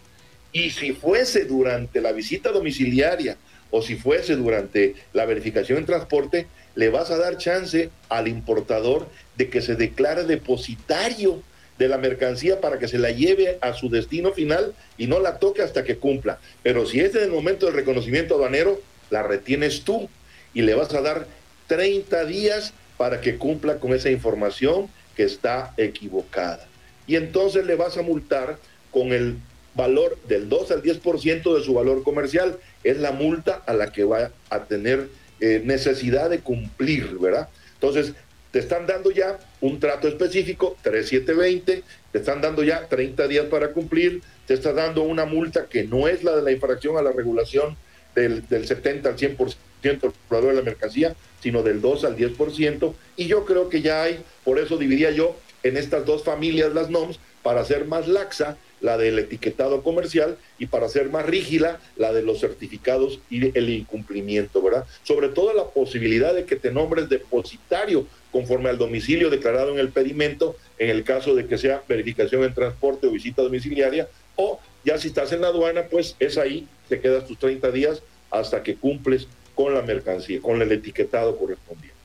Y 0.51 0.69
si 0.69 0.93
fuese 0.93 1.45
durante 1.45 2.01
la 2.01 2.11
visita 2.11 2.51
domiciliaria 2.51 3.37
o 3.71 3.81
si 3.81 3.95
fuese 3.95 4.35
durante 4.35 4.95
la 5.13 5.25
verificación 5.25 5.79
en 5.79 5.85
transporte, 5.85 6.47
le 6.75 6.89
vas 6.89 7.09
a 7.11 7.17
dar 7.17 7.37
chance 7.37 7.89
al 8.09 8.27
importador 8.27 9.07
de 9.35 9.49
que 9.49 9.61
se 9.61 9.75
declare 9.75 10.25
depositario 10.25 11.41
de 11.77 11.87
la 11.87 11.97
mercancía 11.97 12.61
para 12.61 12.77
que 12.77 12.87
se 12.87 12.99
la 12.99 13.09
lleve 13.09 13.57
a 13.61 13.73
su 13.73 13.89
destino 13.89 14.31
final 14.31 14.75
y 14.97 15.07
no 15.07 15.19
la 15.19 15.39
toque 15.39 15.63
hasta 15.63 15.83
que 15.83 15.97
cumpla. 15.97 16.39
Pero 16.61 16.85
si 16.85 16.99
es 16.99 17.15
en 17.15 17.23
el 17.23 17.31
momento 17.31 17.65
del 17.65 17.75
reconocimiento 17.75 18.35
aduanero, 18.35 18.79
la 19.09 19.23
retienes 19.23 19.81
tú 19.81 20.07
y 20.53 20.61
le 20.61 20.75
vas 20.75 20.93
a 20.93 21.01
dar 21.01 21.25
30 21.67 22.25
días 22.25 22.73
para 22.97 23.21
que 23.21 23.37
cumpla 23.37 23.79
con 23.79 23.93
esa 23.93 24.11
información 24.11 24.87
que 25.15 25.23
está 25.23 25.73
equivocada. 25.77 26.65
Y 27.07 27.15
entonces 27.15 27.65
le 27.65 27.75
vas 27.75 27.97
a 27.97 28.01
multar 28.01 28.57
con 28.91 29.11
el 29.11 29.37
valor 29.75 30.17
del 30.27 30.49
2 30.49 30.71
al 30.71 30.83
10% 30.83 31.57
de 31.57 31.63
su 31.63 31.73
valor 31.73 32.03
comercial. 32.03 32.57
Es 32.83 32.97
la 32.97 33.11
multa 33.11 33.61
a 33.65 33.73
la 33.73 33.91
que 33.91 34.03
va 34.03 34.31
a 34.49 34.63
tener 34.65 35.09
eh, 35.39 35.61
necesidad 35.63 36.29
de 36.29 36.39
cumplir, 36.39 37.17
¿verdad? 37.19 37.49
Entonces, 37.73 38.13
te 38.51 38.59
están 38.59 38.85
dando 38.85 39.09
ya 39.09 39.39
un 39.61 39.79
trato 39.79 40.07
específico, 40.07 40.77
3720, 40.83 41.83
te 42.11 42.17
están 42.17 42.39
dando 42.39 42.63
ya 42.63 42.87
30 42.87 43.27
días 43.27 43.45
para 43.47 43.69
cumplir, 43.69 44.21
te 44.45 44.53
está 44.53 44.73
dando 44.73 45.01
una 45.01 45.25
multa 45.25 45.65
que 45.65 45.83
no 45.83 46.07
es 46.07 46.23
la 46.23 46.35
de 46.35 46.43
la 46.43 46.51
infracción 46.51 46.97
a 46.97 47.01
la 47.01 47.11
regulación 47.11 47.75
del, 48.13 48.47
del 48.47 48.67
70 48.67 49.09
al 49.09 49.17
100% 49.17 49.55
del 49.91 49.99
valor 50.29 50.49
de 50.49 50.55
la 50.55 50.61
mercancía, 50.61 51.15
sino 51.41 51.61
del 51.63 51.81
2 51.81 52.05
al 52.05 52.17
10%, 52.17 52.93
y 53.17 53.27
yo 53.27 53.45
creo 53.45 53.69
que 53.69 53.81
ya 53.81 54.03
hay, 54.03 54.23
por 54.43 54.59
eso 54.59 54.77
dividía 54.77 55.11
yo 55.11 55.35
en 55.63 55.77
estas 55.77 56.05
dos 56.05 56.23
familias 56.23 56.73
las 56.73 56.89
NOMS, 56.89 57.19
para 57.41 57.61
hacer 57.61 57.85
más 57.85 58.07
laxa 58.07 58.57
la 58.79 58.97
del 58.97 59.19
etiquetado 59.19 59.83
comercial 59.83 60.37
y 60.59 60.67
para 60.67 60.87
hacer 60.87 61.09
más 61.09 61.25
rígida 61.25 61.79
la 61.95 62.11
de 62.13 62.21
los 62.21 62.39
certificados 62.39 63.19
y 63.29 63.57
el 63.57 63.69
incumplimiento, 63.69 64.61
¿verdad? 64.61 64.85
Sobre 65.03 65.29
todo 65.29 65.53
la 65.53 65.65
posibilidad 65.65 66.33
de 66.33 66.45
que 66.45 66.55
te 66.55 66.71
nombres 66.71 67.09
depositario 67.09 68.07
conforme 68.31 68.69
al 68.69 68.77
domicilio 68.77 69.29
declarado 69.29 69.71
en 69.71 69.79
el 69.79 69.89
pedimento, 69.89 70.55
en 70.79 70.89
el 70.89 71.03
caso 71.03 71.35
de 71.35 71.45
que 71.45 71.57
sea 71.57 71.83
verificación 71.87 72.43
en 72.43 72.53
transporte 72.53 73.07
o 73.07 73.11
visita 73.11 73.41
domiciliaria, 73.41 74.07
o 74.35 74.59
ya 74.83 74.97
si 74.97 75.09
estás 75.09 75.31
en 75.31 75.41
la 75.41 75.47
aduana, 75.47 75.83
pues 75.89 76.15
es 76.19 76.37
ahí, 76.37 76.67
te 76.89 76.99
quedas 76.99 77.25
tus 77.25 77.37
30 77.37 77.71
días 77.71 78.01
hasta 78.31 78.63
que 78.63 78.75
cumples 78.75 79.27
con 79.55 79.73
la 79.73 79.81
mercancía, 79.81 80.41
con 80.41 80.61
el 80.61 80.71
etiquetado 80.71 81.37
correspondiente. 81.37 81.95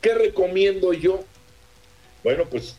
¿Qué 0.00 0.14
recomiendo 0.14 0.92
yo? 0.92 1.24
Bueno, 2.24 2.44
pues 2.50 2.76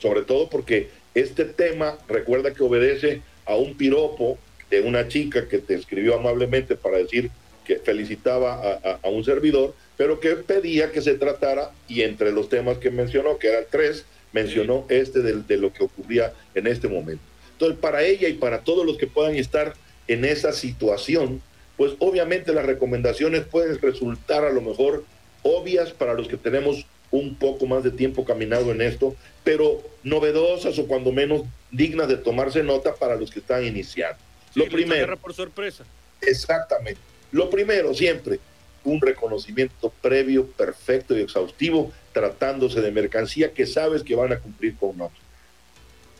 sobre 0.00 0.22
todo 0.22 0.48
porque 0.48 0.88
este 1.14 1.44
tema, 1.44 1.98
recuerda 2.08 2.54
que 2.54 2.62
obedece 2.62 3.22
a 3.46 3.56
un 3.56 3.76
piropo 3.76 4.38
de 4.70 4.80
una 4.80 5.08
chica 5.08 5.48
que 5.48 5.58
te 5.58 5.74
escribió 5.74 6.14
amablemente 6.14 6.76
para 6.76 6.98
decir 6.98 7.30
que 7.64 7.76
felicitaba 7.76 8.80
a, 9.02 9.08
un 9.08 9.24
servidor, 9.24 9.74
pero 9.96 10.18
que 10.18 10.30
pedía 10.36 10.90
que 10.92 11.02
se 11.02 11.14
tratara, 11.14 11.72
y 11.88 12.02
entre 12.02 12.32
los 12.32 12.48
temas 12.48 12.78
que 12.78 12.90
mencionó, 12.90 13.38
que 13.38 13.48
eran 13.48 13.64
tres, 13.70 14.06
mencionó 14.32 14.86
este 14.88 15.20
de, 15.20 15.42
de 15.42 15.56
lo 15.56 15.72
que 15.72 15.84
ocurría 15.84 16.32
en 16.54 16.66
este 16.66 16.88
momento. 16.88 17.22
Entonces, 17.52 17.78
para 17.78 18.02
ella 18.02 18.28
y 18.28 18.34
para 18.34 18.60
todos 18.60 18.86
los 18.86 18.96
que 18.96 19.06
puedan 19.06 19.36
estar 19.36 19.74
en 20.08 20.24
esa 20.24 20.52
situación, 20.52 21.42
pues 21.80 21.94
obviamente 21.98 22.52
las 22.52 22.66
recomendaciones 22.66 23.46
pueden 23.46 23.80
resultar 23.80 24.44
a 24.44 24.50
lo 24.50 24.60
mejor 24.60 25.02
obvias 25.42 25.92
para 25.92 26.12
los 26.12 26.28
que 26.28 26.36
tenemos 26.36 26.84
un 27.10 27.36
poco 27.36 27.64
más 27.64 27.82
de 27.82 27.90
tiempo 27.90 28.26
caminado 28.26 28.70
en 28.70 28.82
esto, 28.82 29.16
pero 29.44 29.80
novedosas 30.02 30.78
o 30.78 30.86
cuando 30.86 31.10
menos 31.10 31.44
dignas 31.70 32.06
de 32.08 32.18
tomarse 32.18 32.62
nota 32.62 32.94
para 32.96 33.16
los 33.16 33.30
que 33.30 33.38
están 33.38 33.64
iniciando. 33.64 34.18
lo 34.56 34.66
primero. 34.66 35.16
por 35.16 35.32
sorpresa. 35.32 35.84
Exactamente. 36.20 37.00
Lo 37.32 37.48
primero, 37.48 37.94
siempre, 37.94 38.40
un 38.84 39.00
reconocimiento 39.00 39.90
previo, 40.02 40.48
perfecto 40.48 41.16
y 41.16 41.22
exhaustivo, 41.22 41.94
tratándose 42.12 42.82
de 42.82 42.90
mercancía 42.90 43.54
que 43.54 43.64
sabes 43.64 44.02
que 44.02 44.14
van 44.14 44.34
a 44.34 44.38
cumplir 44.38 44.76
con 44.76 44.98
nosotros. 44.98 45.22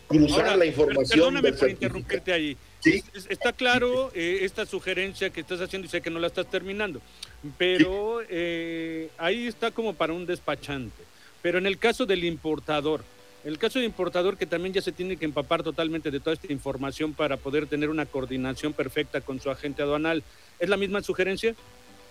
Cruzar 0.08 0.56
la 0.56 0.64
información. 0.64 1.18
Perdóname 1.18 1.52
por 1.52 1.68
interrumpirte 1.68 2.32
ahí. 2.32 2.56
¿Sí? 2.80 3.04
Está 3.28 3.52
claro 3.52 4.10
eh, 4.14 4.38
esta 4.42 4.64
sugerencia 4.66 5.30
que 5.30 5.40
estás 5.40 5.60
haciendo 5.60 5.86
y 5.86 5.90
sé 5.90 6.00
que 6.00 6.10
no 6.10 6.18
la 6.18 6.28
estás 6.28 6.50
terminando, 6.50 7.00
pero 7.58 8.20
eh, 8.28 9.10
ahí 9.18 9.46
está 9.46 9.70
como 9.70 9.94
para 9.94 10.12
un 10.12 10.26
despachante. 10.26 11.02
Pero 11.42 11.58
en 11.58 11.66
el 11.66 11.78
caso 11.78 12.06
del 12.06 12.24
importador, 12.24 13.04
el 13.44 13.58
caso 13.58 13.78
del 13.78 13.86
importador 13.86 14.36
que 14.36 14.46
también 14.46 14.74
ya 14.74 14.82
se 14.82 14.92
tiene 14.92 15.16
que 15.16 15.24
empapar 15.24 15.62
totalmente 15.62 16.10
de 16.10 16.20
toda 16.20 16.34
esta 16.34 16.52
información 16.52 17.14
para 17.14 17.36
poder 17.36 17.66
tener 17.66 17.88
una 17.88 18.06
coordinación 18.06 18.72
perfecta 18.72 19.20
con 19.20 19.40
su 19.40 19.50
agente 19.50 19.82
aduanal, 19.82 20.22
¿es 20.58 20.68
la 20.68 20.76
misma 20.76 21.02
sugerencia? 21.02 21.54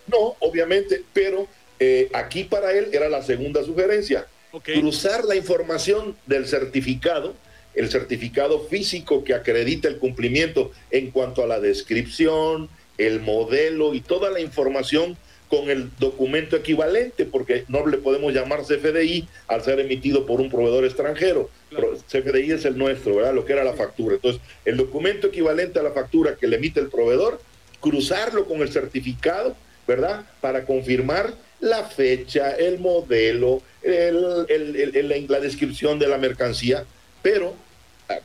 No, 0.07 0.35
obviamente, 0.39 1.03
pero 1.13 1.47
eh, 1.79 2.09
aquí 2.13 2.43
para 2.43 2.71
él 2.73 2.89
era 2.91 3.09
la 3.09 3.21
segunda 3.21 3.63
sugerencia. 3.63 4.27
Cruzar 4.63 5.25
la 5.25 5.35
información 5.35 6.17
del 6.25 6.47
certificado, 6.47 7.35
el 7.79 7.89
certificado 7.89 8.59
físico 8.59 9.23
que 9.23 9.33
acredita 9.33 9.87
el 9.87 9.99
cumplimiento 9.99 10.71
en 10.91 11.11
cuanto 11.11 11.43
a 11.43 11.47
la 11.47 11.61
descripción, 11.61 12.67
el 12.97 13.21
modelo 13.21 13.93
y 13.93 14.01
toda 14.01 14.29
la 14.29 14.41
información 14.41 15.15
con 15.47 15.69
el 15.69 15.89
documento 15.97 16.57
equivalente, 16.57 17.23
porque 17.25 17.63
no 17.69 17.87
le 17.87 17.97
podemos 17.97 18.33
llamar 18.33 18.63
CFDI 18.63 19.29
al 19.47 19.63
ser 19.63 19.79
emitido 19.79 20.25
por 20.25 20.41
un 20.41 20.49
proveedor 20.49 20.83
extranjero. 20.83 21.49
CFDI 21.71 22.51
es 22.51 22.65
el 22.65 22.77
nuestro, 22.77 23.15
¿verdad? 23.15 23.33
Lo 23.33 23.45
que 23.45 23.53
era 23.53 23.63
la 23.63 23.73
factura. 23.73 24.15
Entonces, 24.15 24.41
el 24.65 24.75
documento 24.75 25.27
equivalente 25.27 25.79
a 25.79 25.83
la 25.83 25.91
factura 25.91 26.35
que 26.35 26.47
le 26.47 26.57
emite 26.57 26.81
el 26.81 26.89
proveedor, 26.89 27.41
cruzarlo 27.79 28.43
con 28.43 28.61
el 28.61 28.73
certificado, 28.73 29.55
¿verdad? 29.87 30.25
Para 30.41 30.65
confirmar 30.65 31.33
la 31.61 31.85
fecha, 31.85 32.51
el 32.51 32.79
modelo, 32.79 33.61
la 33.81 35.39
descripción 35.39 35.97
de 35.97 36.07
la 36.09 36.17
mercancía, 36.17 36.83
pero 37.21 37.55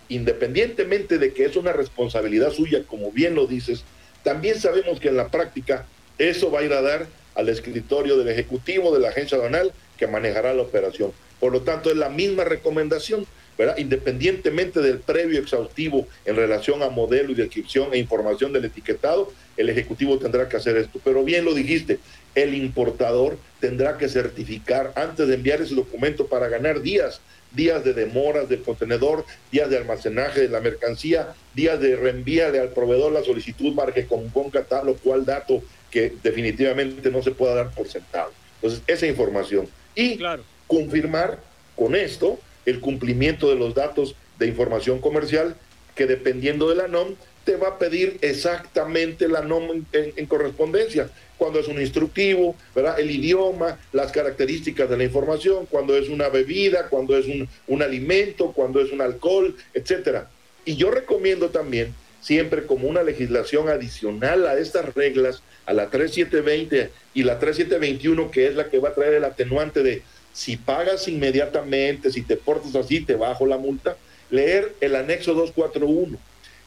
independientemente 0.08 1.18
de 1.18 1.32
que 1.32 1.44
es 1.44 1.56
una 1.56 1.72
responsabilidad 1.72 2.50
suya, 2.50 2.84
como 2.86 3.10
bien 3.10 3.34
lo 3.34 3.46
dices, 3.46 3.84
también 4.22 4.58
sabemos 4.58 5.00
que 5.00 5.08
en 5.08 5.16
la 5.16 5.28
práctica 5.28 5.86
eso 6.18 6.50
va 6.50 6.60
a 6.60 6.64
ir 6.64 6.72
a 6.72 6.82
dar 6.82 7.06
al 7.34 7.48
escritorio 7.48 8.16
del 8.16 8.28
Ejecutivo 8.28 8.94
de 8.94 9.00
la 9.00 9.08
Agencia 9.08 9.36
Aduanal 9.36 9.72
que 9.98 10.06
manejará 10.06 10.54
la 10.54 10.62
operación. 10.62 11.12
Por 11.40 11.52
lo 11.52 11.62
tanto, 11.62 11.90
es 11.90 11.96
la 11.96 12.08
misma 12.08 12.44
recomendación, 12.44 13.26
¿verdad? 13.58 13.76
Independientemente 13.76 14.80
del 14.80 15.00
previo 15.00 15.40
exhaustivo 15.40 16.06
en 16.24 16.36
relación 16.36 16.82
a 16.82 16.88
modelo 16.88 17.32
y 17.32 17.34
descripción 17.34 17.92
e 17.92 17.98
información 17.98 18.52
del 18.52 18.64
etiquetado, 18.64 19.32
el 19.56 19.68
Ejecutivo 19.68 20.18
tendrá 20.18 20.48
que 20.48 20.56
hacer 20.56 20.76
esto. 20.76 21.00
Pero 21.04 21.24
bien 21.24 21.44
lo 21.44 21.54
dijiste, 21.54 21.98
el 22.34 22.54
importador 22.54 23.38
tendrá 23.60 23.96
que 23.96 24.08
certificar 24.08 24.92
antes 24.96 25.26
de 25.28 25.34
enviar 25.34 25.60
ese 25.60 25.74
documento 25.74 26.26
para 26.26 26.48
ganar 26.48 26.82
días, 26.82 27.20
días 27.52 27.84
de 27.84 27.94
demoras 27.94 28.48
del 28.48 28.62
contenedor, 28.62 29.24
días 29.52 29.70
de 29.70 29.76
almacenaje 29.76 30.40
de 30.40 30.48
la 30.48 30.60
mercancía, 30.60 31.34
días 31.54 31.80
de 31.80 31.96
reenvíale 31.96 32.58
al 32.58 32.70
proveedor 32.70 33.12
la 33.12 33.22
solicitud 33.22 33.74
para 33.74 33.92
que 33.92 34.06
componga 34.06 34.64
tal 34.64 34.88
o 34.88 34.96
cual 34.96 35.24
dato 35.24 35.62
que 35.90 36.12
definitivamente 36.22 37.10
no 37.10 37.22
se 37.22 37.30
pueda 37.30 37.54
dar 37.54 37.70
por 37.70 37.88
sentado. 37.88 38.32
Entonces, 38.56 38.82
esa 38.86 39.06
información. 39.06 39.68
Y 39.94 40.18
confirmar 40.66 41.38
con 41.76 41.94
esto 41.94 42.38
el 42.66 42.80
cumplimiento 42.80 43.48
de 43.48 43.56
los 43.56 43.74
datos 43.74 44.16
de 44.38 44.46
información 44.48 45.00
comercial 45.00 45.54
que 45.94 46.06
dependiendo 46.06 46.68
de 46.68 46.76
la 46.76 46.88
NOM, 46.88 47.14
te 47.44 47.56
va 47.56 47.68
a 47.68 47.78
pedir 47.78 48.18
exactamente 48.22 49.28
la 49.28 49.42
NOM 49.42 49.84
en, 49.92 50.26
correspondencia. 50.26 51.10
Cuando 51.36 51.58
es 51.58 51.68
un 51.68 51.80
instructivo, 51.80 52.56
¿verdad? 52.74 52.98
el 52.98 53.10
idioma, 53.10 53.78
las 53.92 54.12
características 54.12 54.88
de 54.88 54.96
la 54.96 55.04
información, 55.04 55.66
cuando 55.66 55.96
es 55.96 56.08
una 56.08 56.28
bebida, 56.28 56.88
cuando 56.88 57.16
es 57.16 57.26
un, 57.26 57.48
un 57.66 57.82
alimento, 57.82 58.52
cuando 58.52 58.80
es 58.80 58.92
un 58.92 59.00
alcohol, 59.00 59.54
etcétera. 59.74 60.30
Y 60.64 60.76
yo 60.76 60.90
recomiendo 60.90 61.50
también, 61.50 61.94
siempre 62.20 62.64
como 62.64 62.88
una 62.88 63.02
legislación 63.02 63.68
adicional 63.68 64.46
a 64.46 64.58
estas 64.58 64.94
reglas, 64.94 65.42
a 65.66 65.74
la 65.74 65.90
3720 65.90 66.90
y 67.12 67.22
la 67.22 67.38
3721, 67.38 68.30
que 68.30 68.46
es 68.46 68.54
la 68.54 68.70
que 68.70 68.78
va 68.78 68.90
a 68.90 68.94
traer 68.94 69.14
el 69.14 69.24
atenuante 69.24 69.82
de 69.82 70.02
si 70.32 70.56
pagas 70.56 71.06
inmediatamente, 71.06 72.10
si 72.10 72.22
te 72.22 72.36
portas 72.36 72.74
así, 72.74 73.00
te 73.00 73.14
bajo 73.14 73.46
la 73.46 73.56
multa, 73.56 73.96
leer 74.30 74.74
el 74.80 74.96
anexo 74.96 75.34
241 75.34 76.18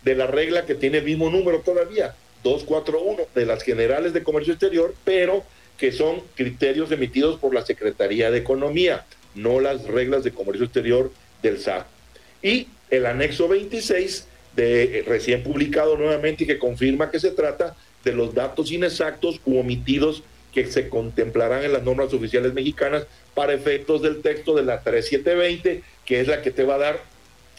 de 0.04 0.16
la 0.16 0.28
regla 0.28 0.66
que 0.66 0.76
tiene 0.76 1.00
el 1.00 1.06
mismo 1.06 1.30
número 1.30 1.60
todavía, 1.62 2.16
241 2.44 3.28
de 3.36 3.46
las 3.46 3.64
generales 3.64 4.14
de 4.14 4.24
comercio 4.24 4.54
exterior, 4.54 4.94
pero 5.04 5.44
que 5.78 5.92
son 5.92 6.22
criterios 6.36 6.92
emitidos 6.92 7.40
por 7.40 7.54
la 7.54 7.66
Secretaría 7.66 8.32
de 8.32 8.40
Economía, 8.40 9.06
no 9.36 9.60
las 9.60 9.86
reglas 9.86 10.24
de 10.24 10.32
comercio 10.32 10.66
exterior 10.66 11.12
del 11.42 11.60
SAT. 11.60 11.86
Y 12.42 12.68
el 12.90 13.06
anexo 13.06 13.48
26 13.48 14.28
de 14.56 15.04
recién 15.06 15.44
publicado 15.44 15.98
nuevamente 15.98 16.44
y 16.44 16.48
que 16.48 16.58
confirma 16.58 17.12
que 17.12 17.20
se 17.20 17.32
trata 17.32 17.76
de 18.04 18.14
los 18.14 18.34
datos 18.34 18.72
inexactos 18.72 19.40
u 19.46 19.60
omitidos 19.60 20.24
que 20.54 20.66
se 20.66 20.90
contemplarán 20.90 21.64
en 21.64 21.74
las 21.74 21.84
normas 21.84 22.14
oficiales 22.14 22.54
mexicanas 22.54 23.06
para 23.36 23.54
efectos 23.54 24.02
del 24.02 24.22
texto 24.22 24.56
de 24.56 24.64
la 24.64 24.82
3720, 24.82 25.84
que 26.06 26.22
es 26.22 26.28
la 26.28 26.42
que 26.42 26.50
te 26.50 26.64
va 26.64 26.76
a 26.76 26.80
dar 26.80 27.00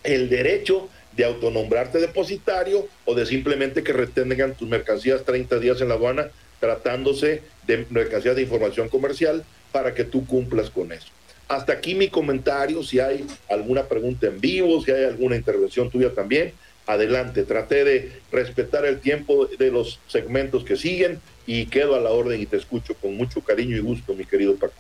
el 0.05 0.29
derecho 0.29 0.89
de 1.17 1.25
autonombrarte 1.25 1.99
depositario 1.99 2.87
o 3.05 3.15
de 3.15 3.27
simplemente 3.27 3.83
que 3.83 3.93
retengan 3.93 4.55
tus 4.55 4.69
mercancías 4.69 5.25
30 5.25 5.59
días 5.59 5.81
en 5.81 5.89
la 5.89 5.95
aduana 5.95 6.31
tratándose 6.61 7.43
de 7.67 7.87
mercancías 7.91 8.37
de 8.37 8.43
información 8.43 8.89
comercial 8.89 9.45
para 9.73 9.95
que 9.95 10.05
tú 10.05 10.27
cumplas 10.27 10.71
con 10.71 10.93
eso. 10.93 11.09
Hasta 11.49 11.73
aquí 11.73 11.95
mi 11.95 12.09
comentario, 12.09 12.83
si 12.83 13.01
hay 13.01 13.25
alguna 13.49 13.85
pregunta 13.85 14.27
en 14.27 14.41
vivo, 14.41 14.83
si 14.83 14.91
hay 14.91 15.05
alguna 15.05 15.37
intervención 15.37 15.91
tuya 15.91 16.13
también, 16.13 16.53
adelante. 16.87 17.45
Traté 17.45 17.85
de 17.85 18.13
respetar 18.31 18.85
el 18.85 19.01
tiempo 19.01 19.47
de 19.47 19.71
los 19.71 20.01
segmentos 20.09 20.65
que 20.65 20.77
siguen 20.77 21.21
y 21.47 21.67
quedo 21.67 21.95
a 21.95 22.01
la 22.01 22.11
orden 22.11 22.41
y 22.41 22.47
te 22.47 22.57
escucho 22.57 22.95
con 22.95 23.17
mucho 23.17 23.41
cariño 23.41 23.77
y 23.77 23.81
gusto, 23.81 24.15
mi 24.15 24.25
querido 24.25 24.57
Paco. 24.57 24.75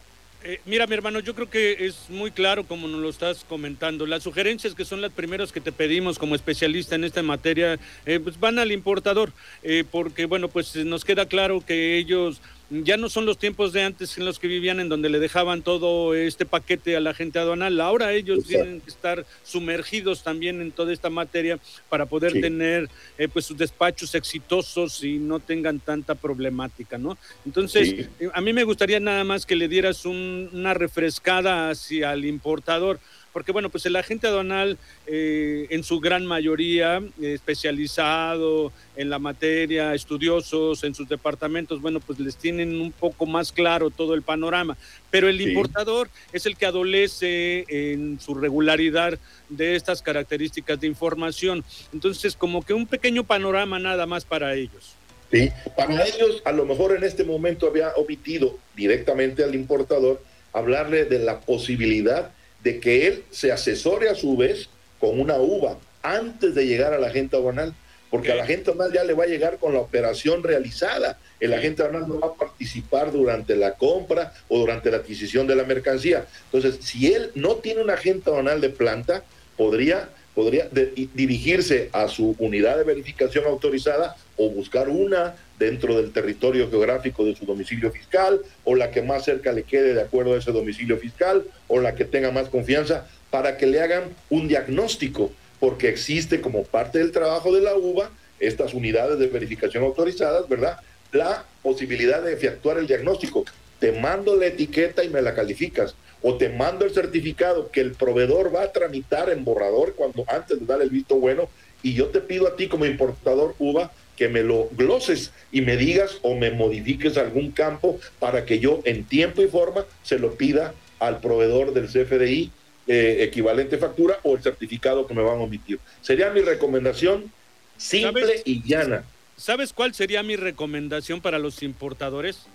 Eh, 0.44 0.60
mira, 0.66 0.86
mi 0.86 0.94
hermano, 0.94 1.18
yo 1.18 1.34
creo 1.34 1.50
que 1.50 1.86
es 1.86 2.08
muy 2.10 2.30
claro 2.30 2.64
como 2.64 2.86
nos 2.86 3.00
lo 3.00 3.08
estás 3.08 3.44
comentando. 3.48 4.06
Las 4.06 4.22
sugerencias 4.22 4.74
que 4.74 4.84
son 4.84 5.00
las 5.00 5.10
primeras 5.12 5.50
que 5.50 5.60
te 5.60 5.72
pedimos 5.72 6.16
como 6.16 6.36
especialista 6.36 6.94
en 6.94 7.02
esta 7.02 7.22
materia, 7.24 7.78
eh, 8.06 8.20
pues 8.20 8.38
van 8.38 8.60
al 8.60 8.70
importador, 8.70 9.32
eh, 9.64 9.84
porque 9.90 10.26
bueno, 10.26 10.48
pues 10.48 10.76
nos 10.76 11.04
queda 11.04 11.26
claro 11.26 11.60
que 11.66 11.98
ellos 11.98 12.40
ya 12.70 12.96
no 12.96 13.08
son 13.08 13.24
los 13.24 13.38
tiempos 13.38 13.72
de 13.72 13.82
antes 13.82 14.18
en 14.18 14.26
los 14.26 14.38
que 14.38 14.46
vivían 14.46 14.78
en 14.80 14.88
donde 14.88 15.08
le 15.08 15.18
dejaban 15.18 15.62
todo 15.62 16.14
este 16.14 16.44
paquete 16.44 16.96
a 16.96 17.00
la 17.00 17.14
gente 17.14 17.38
aduanal. 17.38 17.80
Ahora 17.80 18.12
ellos 18.12 18.44
tienen 18.44 18.80
que 18.80 18.90
estar 18.90 19.24
sumergidos 19.42 20.22
también 20.22 20.60
en 20.60 20.70
toda 20.72 20.92
esta 20.92 21.08
materia 21.08 21.58
para 21.88 22.06
poder 22.06 22.32
tener 22.32 22.88
eh, 23.16 23.28
pues 23.28 23.46
sus 23.46 23.56
despachos 23.56 24.14
exitosos 24.14 25.02
y 25.02 25.18
no 25.18 25.40
tengan 25.40 25.80
tanta 25.80 26.14
problemática, 26.14 26.98
¿no? 26.98 27.16
Entonces, 27.46 28.08
eh, 28.20 28.28
a 28.32 28.40
mí 28.40 28.52
me 28.52 28.64
gustaría 28.64 29.00
nada 29.00 29.24
más 29.24 29.46
que 29.46 29.56
le 29.56 29.68
dieras 29.68 30.04
una 30.04 30.74
refrescada 30.74 31.70
hacia 31.70 32.12
el 32.12 32.26
importador 32.26 33.00
porque 33.38 33.52
bueno, 33.52 33.70
pues 33.70 33.86
el 33.86 33.94
agente 33.94 34.26
aduanal 34.26 34.78
eh, 35.06 35.68
en 35.70 35.84
su 35.84 36.00
gran 36.00 36.26
mayoría 36.26 37.00
especializado 37.22 38.72
en 38.96 39.10
la 39.10 39.20
materia, 39.20 39.94
estudiosos 39.94 40.82
en 40.82 40.92
sus 40.92 41.08
departamentos, 41.08 41.80
bueno, 41.80 42.00
pues 42.00 42.18
les 42.18 42.36
tienen 42.36 42.80
un 42.80 42.90
poco 42.90 43.26
más 43.26 43.52
claro 43.52 43.90
todo 43.90 44.14
el 44.14 44.22
panorama, 44.22 44.76
pero 45.12 45.28
el 45.28 45.40
importador 45.40 46.10
es 46.32 46.46
el 46.46 46.56
que 46.56 46.66
adolece 46.66 47.64
en 47.68 48.18
su 48.18 48.34
regularidad 48.34 49.16
de 49.48 49.76
estas 49.76 50.02
características 50.02 50.80
de 50.80 50.88
información. 50.88 51.64
Entonces, 51.92 52.34
como 52.34 52.64
que 52.64 52.74
un 52.74 52.88
pequeño 52.88 53.22
panorama 53.22 53.78
nada 53.78 54.04
más 54.04 54.24
para 54.24 54.56
ellos. 54.56 54.96
Sí, 55.30 55.48
para 55.76 56.04
ellos 56.04 56.42
a 56.44 56.50
lo 56.50 56.66
mejor 56.66 56.96
en 56.96 57.04
este 57.04 57.22
momento 57.22 57.68
había 57.68 57.90
omitido 57.90 58.58
directamente 58.74 59.44
al 59.44 59.54
importador 59.54 60.20
hablarle 60.52 61.04
de 61.04 61.20
la 61.20 61.38
posibilidad 61.38 62.32
de 62.62 62.80
que 62.80 63.06
él 63.06 63.24
se 63.30 63.52
asesore 63.52 64.08
a 64.08 64.14
su 64.14 64.36
vez 64.36 64.68
con 64.98 65.20
una 65.20 65.36
uva 65.36 65.78
antes 66.02 66.54
de 66.54 66.66
llegar 66.66 66.92
a 66.92 66.98
la 66.98 67.08
agente 67.08 67.36
aduanal, 67.36 67.74
porque 68.10 68.32
a 68.32 68.34
la 68.34 68.44
agente 68.44 68.70
aduanal 68.70 68.92
ya 68.92 69.04
le 69.04 69.14
va 69.14 69.24
a 69.24 69.28
llegar 69.28 69.58
con 69.58 69.74
la 69.74 69.80
operación 69.80 70.42
realizada. 70.42 71.18
El 71.40 71.52
agente 71.52 71.82
aduanal 71.82 72.08
no 72.08 72.20
va 72.20 72.28
a 72.28 72.34
participar 72.34 73.12
durante 73.12 73.54
la 73.54 73.74
compra 73.74 74.32
o 74.48 74.58
durante 74.58 74.90
la 74.90 74.98
adquisición 74.98 75.46
de 75.46 75.56
la 75.56 75.64
mercancía. 75.64 76.26
Entonces, 76.50 76.84
si 76.84 77.12
él 77.12 77.30
no 77.34 77.56
tiene 77.56 77.82
un 77.82 77.90
agente 77.90 78.30
aduanal 78.30 78.60
de 78.60 78.70
planta, 78.70 79.24
podría 79.56 80.08
podría 80.38 80.68
dirigirse 81.14 81.88
a 81.92 82.06
su 82.06 82.36
unidad 82.38 82.76
de 82.76 82.84
verificación 82.84 83.44
autorizada 83.46 84.14
o 84.36 84.48
buscar 84.48 84.88
una 84.88 85.34
dentro 85.58 85.96
del 85.96 86.12
territorio 86.12 86.70
geográfico 86.70 87.24
de 87.24 87.34
su 87.34 87.44
domicilio 87.44 87.90
fiscal 87.90 88.40
o 88.62 88.76
la 88.76 88.92
que 88.92 89.02
más 89.02 89.24
cerca 89.24 89.50
le 89.50 89.64
quede 89.64 89.94
de 89.94 90.00
acuerdo 90.00 90.34
a 90.34 90.38
ese 90.38 90.52
domicilio 90.52 90.96
fiscal 90.98 91.44
o 91.66 91.80
la 91.80 91.96
que 91.96 92.04
tenga 92.04 92.30
más 92.30 92.50
confianza 92.50 93.08
para 93.30 93.56
que 93.56 93.66
le 93.66 93.80
hagan 93.80 94.04
un 94.30 94.46
diagnóstico, 94.46 95.32
porque 95.58 95.88
existe 95.88 96.40
como 96.40 96.62
parte 96.62 97.00
del 97.00 97.10
trabajo 97.10 97.52
de 97.52 97.62
la 97.62 97.74
UBA 97.74 98.08
estas 98.38 98.74
unidades 98.74 99.18
de 99.18 99.26
verificación 99.26 99.82
autorizadas, 99.82 100.48
¿verdad? 100.48 100.78
La 101.10 101.46
posibilidad 101.64 102.22
de 102.22 102.32
efectuar 102.32 102.78
el 102.78 102.86
diagnóstico. 102.86 103.44
Te 103.80 103.90
mando 103.90 104.36
la 104.36 104.46
etiqueta 104.46 105.02
y 105.02 105.08
me 105.08 105.20
la 105.20 105.34
calificas 105.34 105.96
o 106.22 106.36
te 106.36 106.48
mando 106.48 106.84
el 106.84 106.92
certificado 106.92 107.70
que 107.70 107.80
el 107.80 107.92
proveedor 107.92 108.54
va 108.54 108.62
a 108.62 108.72
tramitar 108.72 109.30
en 109.30 109.44
borrador 109.44 109.94
cuando 109.94 110.24
antes 110.28 110.60
de 110.60 110.66
dar 110.66 110.82
el 110.82 110.90
visto 110.90 111.16
bueno 111.16 111.48
y 111.82 111.94
yo 111.94 112.06
te 112.06 112.20
pido 112.20 112.48
a 112.48 112.56
ti 112.56 112.68
como 112.68 112.86
importador 112.86 113.54
uva 113.58 113.92
que 114.16 114.28
me 114.28 114.42
lo 114.42 114.68
gloses 114.72 115.32
y 115.52 115.60
me 115.60 115.76
digas 115.76 116.18
o 116.22 116.34
me 116.34 116.50
modifiques 116.50 117.16
algún 117.16 117.52
campo 117.52 118.00
para 118.18 118.44
que 118.44 118.58
yo 118.58 118.80
en 118.84 119.04
tiempo 119.04 119.42
y 119.42 119.46
forma 119.46 119.86
se 120.02 120.18
lo 120.18 120.34
pida 120.34 120.74
al 120.98 121.20
proveedor 121.20 121.72
del 121.72 121.86
CFDI 121.86 122.50
eh, 122.88 123.18
equivalente 123.20 123.78
factura 123.78 124.18
o 124.24 124.34
el 124.34 124.42
certificado 124.42 125.06
que 125.06 125.14
me 125.14 125.22
van 125.22 125.38
a 125.38 125.42
omitir. 125.42 125.78
Sería 126.00 126.30
mi 126.30 126.40
recomendación 126.40 127.30
simple 127.76 128.42
y 128.44 128.62
llana. 128.64 129.04
¿Sabes 129.36 129.72
cuál 129.72 129.94
sería 129.94 130.22
mi 130.24 130.34
recomendación 130.34 131.20
para 131.20 131.38
los 131.38 131.62
importadores? 131.62 132.46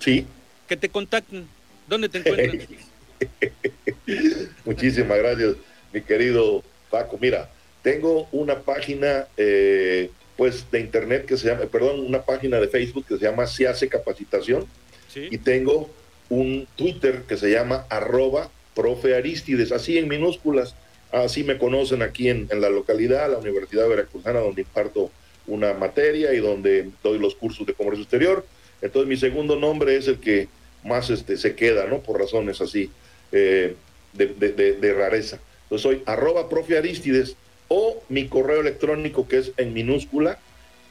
Sí. 0.00 0.26
Que 0.66 0.76
te 0.76 0.88
contacten. 0.88 1.46
¿Dónde 1.86 2.08
te 2.08 2.18
encuentran? 2.18 2.66
Muchísimas 4.64 5.18
gracias, 5.18 5.56
mi 5.92 6.00
querido 6.00 6.62
Paco. 6.90 7.18
Mira, 7.20 7.50
tengo 7.82 8.28
una 8.32 8.60
página 8.60 9.26
eh, 9.36 10.10
pues 10.36 10.70
de 10.70 10.80
internet 10.80 11.26
que 11.26 11.36
se 11.36 11.48
llama, 11.48 11.66
perdón, 11.66 12.00
una 12.00 12.22
página 12.22 12.60
de 12.60 12.68
Facebook 12.68 13.06
que 13.06 13.18
se 13.18 13.24
llama 13.24 13.46
Se 13.46 13.66
hace 13.66 13.88
capacitación 13.88 14.66
y 15.14 15.36
tengo 15.38 15.90
un 16.30 16.66
Twitter 16.76 17.24
que 17.28 17.36
se 17.36 17.50
llama 17.50 17.86
arroba 17.90 18.50
profe 18.74 19.14
Aristides, 19.14 19.72
así 19.72 19.98
en 19.98 20.08
minúsculas, 20.08 20.74
así 21.10 21.44
me 21.44 21.58
conocen 21.58 22.00
aquí 22.00 22.30
en, 22.30 22.48
en 22.50 22.62
la 22.62 22.70
localidad, 22.70 23.30
la 23.30 23.36
Universidad 23.36 23.86
Veracruzana, 23.88 24.40
donde 24.40 24.62
imparto 24.62 25.10
una 25.46 25.74
materia 25.74 26.32
y 26.32 26.38
donde 26.38 26.88
doy 27.02 27.18
los 27.18 27.34
cursos 27.34 27.66
de 27.66 27.74
comercio 27.74 28.02
exterior. 28.02 28.46
Entonces 28.80 29.08
mi 29.08 29.16
segundo 29.16 29.56
nombre 29.56 29.96
es 29.96 30.08
el 30.08 30.18
que 30.18 30.48
más 30.84 31.10
este, 31.10 31.36
se 31.36 31.54
queda, 31.54 31.86
¿no? 31.86 32.00
Por 32.00 32.18
razones 32.18 32.60
así 32.60 32.90
eh, 33.32 33.74
de, 34.12 34.94
rareza. 34.94 35.40
Entonces 35.64 35.82
soy 35.82 36.02
arroba 36.06 36.48
profe 36.48 36.76
Aristides 36.76 37.36
o 37.68 38.02
mi 38.08 38.28
correo 38.28 38.60
electrónico 38.60 39.26
que 39.26 39.38
es 39.38 39.52
en 39.56 39.72
minúscula 39.72 40.38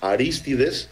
Aristides 0.01 0.89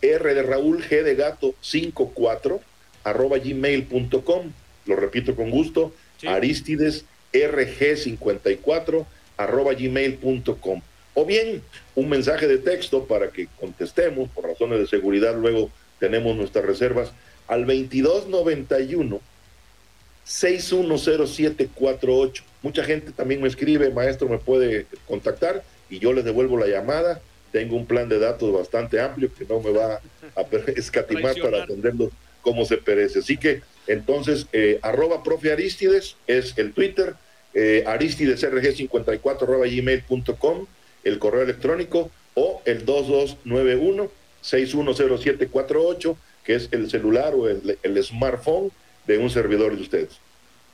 R 0.00 0.34
de 0.34 0.42
Raúl 0.42 0.82
G 0.82 1.02
de 1.02 1.14
gato 1.14 1.54
54 1.60 2.60
arroba 3.04 3.38
gmail.com. 3.38 4.52
Lo 4.86 4.96
repito 4.96 5.36
con 5.36 5.50
gusto, 5.50 5.92
Aristides 6.26 7.04
RG 7.32 7.96
54 7.96 9.06
arroba 9.36 9.74
gmail.com. 9.74 10.82
O 11.14 11.26
bien 11.26 11.62
un 11.94 12.08
mensaje 12.08 12.48
de 12.48 12.58
texto 12.58 13.04
para 13.04 13.30
que 13.30 13.48
contestemos, 13.60 14.28
por 14.30 14.46
razones 14.46 14.80
de 14.80 14.86
seguridad, 14.86 15.36
luego 15.36 15.70
tenemos 15.98 16.36
nuestras 16.36 16.64
reservas 16.64 17.12
al 17.46 17.66
2291 17.66 19.20
610748. 20.24 22.42
Mucha 22.62 22.84
gente 22.84 23.12
también 23.12 23.42
me 23.42 23.48
escribe, 23.48 23.90
maestro, 23.90 24.28
me 24.28 24.38
puede 24.38 24.86
contactar 25.06 25.62
y 25.90 25.98
yo 25.98 26.12
les 26.12 26.24
devuelvo 26.24 26.58
la 26.58 26.66
llamada. 26.66 27.20
Tengo 27.50 27.76
un 27.76 27.86
plan 27.86 28.08
de 28.08 28.18
datos 28.18 28.52
bastante 28.52 29.00
amplio 29.00 29.30
que 29.34 29.44
no 29.44 29.60
me 29.60 29.70
va 29.70 30.00
a 30.36 30.46
escatimar 30.76 31.34
para 31.40 31.64
atenderlo 31.64 32.10
como 32.40 32.64
se 32.64 32.78
perece. 32.78 33.20
Así 33.20 33.36
que 33.36 33.62
entonces, 33.86 34.46
eh, 34.52 34.78
arroba 34.82 35.22
profe 35.22 35.52
Aristides 35.52 36.16
es 36.26 36.56
el 36.56 36.72
Twitter, 36.72 37.14
eh, 37.54 37.84
Aristides 37.86 38.42
RG54 38.42 39.42
arroba 39.42 39.66
gmail.com 39.66 40.66
el 41.04 41.18
correo 41.18 41.42
electrónico 41.42 42.10
o 42.34 42.62
el 42.64 42.84
2291 42.84 44.10
610748, 44.40 46.16
que 46.44 46.54
es 46.54 46.68
el 46.72 46.90
celular 46.90 47.34
o 47.34 47.48
el, 47.48 47.78
el 47.82 48.04
smartphone 48.04 48.70
de 49.06 49.18
un 49.18 49.30
servidor 49.30 49.74
de 49.76 49.82
ustedes. 49.82 50.20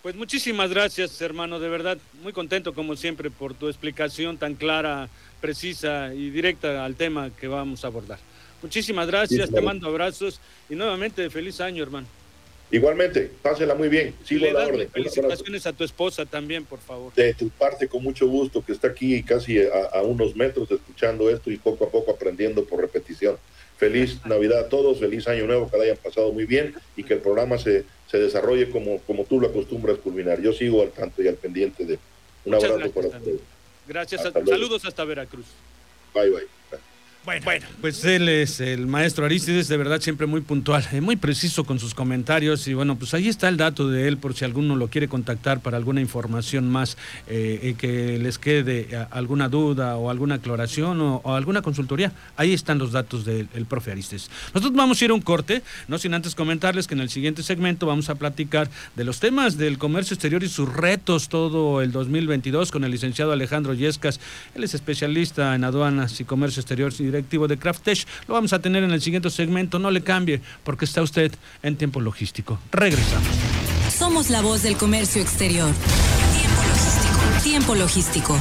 Pues 0.02 0.14
muchísimas 0.14 0.70
gracias, 0.70 1.20
hermano, 1.20 1.58
de 1.58 1.68
verdad, 1.68 1.98
muy 2.22 2.32
contento 2.32 2.72
como 2.72 2.94
siempre 2.96 3.30
por 3.30 3.54
tu 3.54 3.68
explicación 3.68 4.38
tan 4.38 4.54
clara, 4.54 5.08
precisa 5.40 6.14
y 6.14 6.30
directa 6.30 6.84
al 6.84 6.94
tema 6.94 7.30
que 7.38 7.48
vamos 7.48 7.84
a 7.84 7.88
abordar. 7.88 8.18
Muchísimas 8.62 9.06
gracias, 9.06 9.50
te 9.50 9.60
mando 9.60 9.88
abrazos 9.88 10.40
y 10.68 10.74
nuevamente 10.76 11.28
feliz 11.30 11.60
año, 11.60 11.82
hermano. 11.82 12.06
Igualmente, 12.70 13.30
pásela 13.40 13.74
muy 13.74 13.88
bien. 13.88 14.14
Sigo 14.24 14.46
la 14.50 14.66
orden. 14.66 14.90
Felicitaciones 14.90 15.66
a 15.66 15.72
tu 15.72 15.84
esposa 15.84 16.26
también, 16.26 16.64
por 16.64 16.78
favor. 16.78 17.14
De 17.14 17.32
tu 17.34 17.48
parte, 17.48 17.88
con 17.88 18.02
mucho 18.02 18.26
gusto, 18.28 18.62
que 18.64 18.72
está 18.72 18.88
aquí 18.88 19.22
casi 19.22 19.58
a, 19.60 20.02
unos 20.02 20.36
metros 20.36 20.70
escuchando 20.70 21.30
esto 21.30 21.50
y 21.50 21.56
poco 21.56 21.86
a 21.86 21.90
poco 21.90 22.10
aprendiendo 22.10 22.64
por 22.64 22.80
repetición. 22.80 23.36
Feliz 23.78 24.18
Navidad 24.26 24.60
a 24.60 24.68
todos, 24.68 24.98
feliz 24.98 25.26
Año 25.28 25.46
Nuevo, 25.46 25.70
que 25.70 25.78
la 25.78 25.84
hayan 25.84 25.96
pasado 25.96 26.32
muy 26.32 26.44
bien 26.44 26.74
y 26.96 27.04
que 27.04 27.14
el 27.14 27.20
programa 27.20 27.56
se, 27.58 27.84
se 28.10 28.18
desarrolle 28.18 28.70
como, 28.70 29.00
como 29.00 29.24
tú 29.24 29.40
lo 29.40 29.48
acostumbras 29.48 29.98
culminar. 29.98 30.40
Yo 30.40 30.52
sigo 30.52 30.82
al 30.82 30.90
tanto 30.90 31.22
y 31.22 31.28
al 31.28 31.34
pendiente 31.34 31.84
de 31.84 31.98
un 32.44 32.54
abrazo 32.54 32.90
para 32.90 33.08
ustedes. 33.08 33.40
Gracias, 33.86 34.22
saludos 34.22 34.84
hasta 34.84 35.04
Veracruz. 35.04 35.46
Bye, 36.14 36.30
bye. 36.30 36.46
Bueno, 37.24 37.66
pues 37.82 38.04
él 38.06 38.26
es 38.28 38.58
el 38.60 38.86
maestro 38.86 39.26
Aristides, 39.26 39.68
de 39.68 39.76
verdad 39.76 40.00
siempre 40.00 40.26
muy 40.26 40.40
puntual, 40.40 40.88
eh, 40.92 41.02
muy 41.02 41.16
preciso 41.16 41.64
con 41.64 41.78
sus 41.78 41.92
comentarios 41.92 42.66
y 42.68 42.74
bueno, 42.74 42.96
pues 42.96 43.12
ahí 43.12 43.28
está 43.28 43.48
el 43.48 43.58
dato 43.58 43.88
de 43.90 44.08
él 44.08 44.16
por 44.16 44.32
si 44.32 44.46
alguno 44.46 44.76
lo 44.76 44.88
quiere 44.88 45.08
contactar 45.08 45.60
para 45.60 45.76
alguna 45.76 46.00
información 46.00 46.70
más 46.70 46.96
eh, 47.26 47.74
que 47.76 48.18
les 48.18 48.38
quede 48.38 48.88
eh, 48.90 49.06
alguna 49.10 49.50
duda 49.50 49.96
o 49.96 50.08
alguna 50.08 50.36
aclaración 50.36 51.02
o, 51.02 51.20
alguna 51.34 51.60
consultoría. 51.60 52.12
Ahí 52.36 52.54
están 52.54 52.78
los 52.78 52.92
datos 52.92 53.26
del 53.26 53.66
profe 53.68 53.90
Aristides. 53.90 54.30
Nosotros 54.54 54.74
vamos 54.74 55.02
a 55.02 55.04
ir 55.04 55.10
a 55.10 55.14
un 55.14 55.20
corte, 55.20 55.62
no 55.86 55.98
sin 55.98 56.14
antes 56.14 56.34
comentarles 56.34 56.86
que 56.86 56.94
en 56.94 57.00
el 57.00 57.10
siguiente 57.10 57.42
segmento 57.42 57.86
vamos 57.86 58.08
a 58.08 58.14
platicar 58.14 58.70
de 58.96 59.04
los 59.04 59.20
temas 59.20 59.58
del 59.58 59.76
comercio 59.76 60.14
exterior 60.14 60.42
y 60.42 60.48
sus 60.48 60.72
retos 60.72 61.28
todo 61.28 61.82
el 61.82 61.92
2022 61.92 62.70
con 62.70 62.84
el 62.84 62.90
licenciado 62.90 63.32
Alejandro 63.32 63.74
Yescas. 63.74 64.18
Él 64.54 64.64
es 64.64 64.72
especialista 64.72 65.54
en 65.54 65.64
aduanas 65.64 66.18
y 66.20 66.24
comercio 66.24 66.60
exterior 66.60 66.92
y 66.98 67.07
directivo 67.10 67.48
de 67.48 67.58
Craftesh. 67.58 68.06
Lo 68.26 68.34
vamos 68.34 68.52
a 68.52 68.58
tener 68.60 68.82
en 68.84 68.90
el 68.90 69.02
siguiente 69.02 69.30
segmento. 69.30 69.78
No 69.78 69.90
le 69.90 70.02
cambie, 70.02 70.40
porque 70.64 70.84
está 70.84 71.02
usted 71.02 71.32
en 71.62 71.76
tiempo 71.76 72.00
logístico. 72.00 72.58
Regresamos. 72.70 73.28
Somos 73.96 74.30
la 74.30 74.42
voz 74.42 74.62
del 74.62 74.76
comercio 74.76 75.20
exterior. 75.20 75.72
Tiempo 76.32 76.62
logístico. 76.62 77.42
Tiempo 77.42 77.74
logístico. 77.74 78.38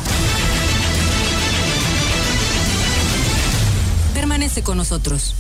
Permanece 4.14 4.64
con 4.64 4.78
nosotros. 4.78 5.36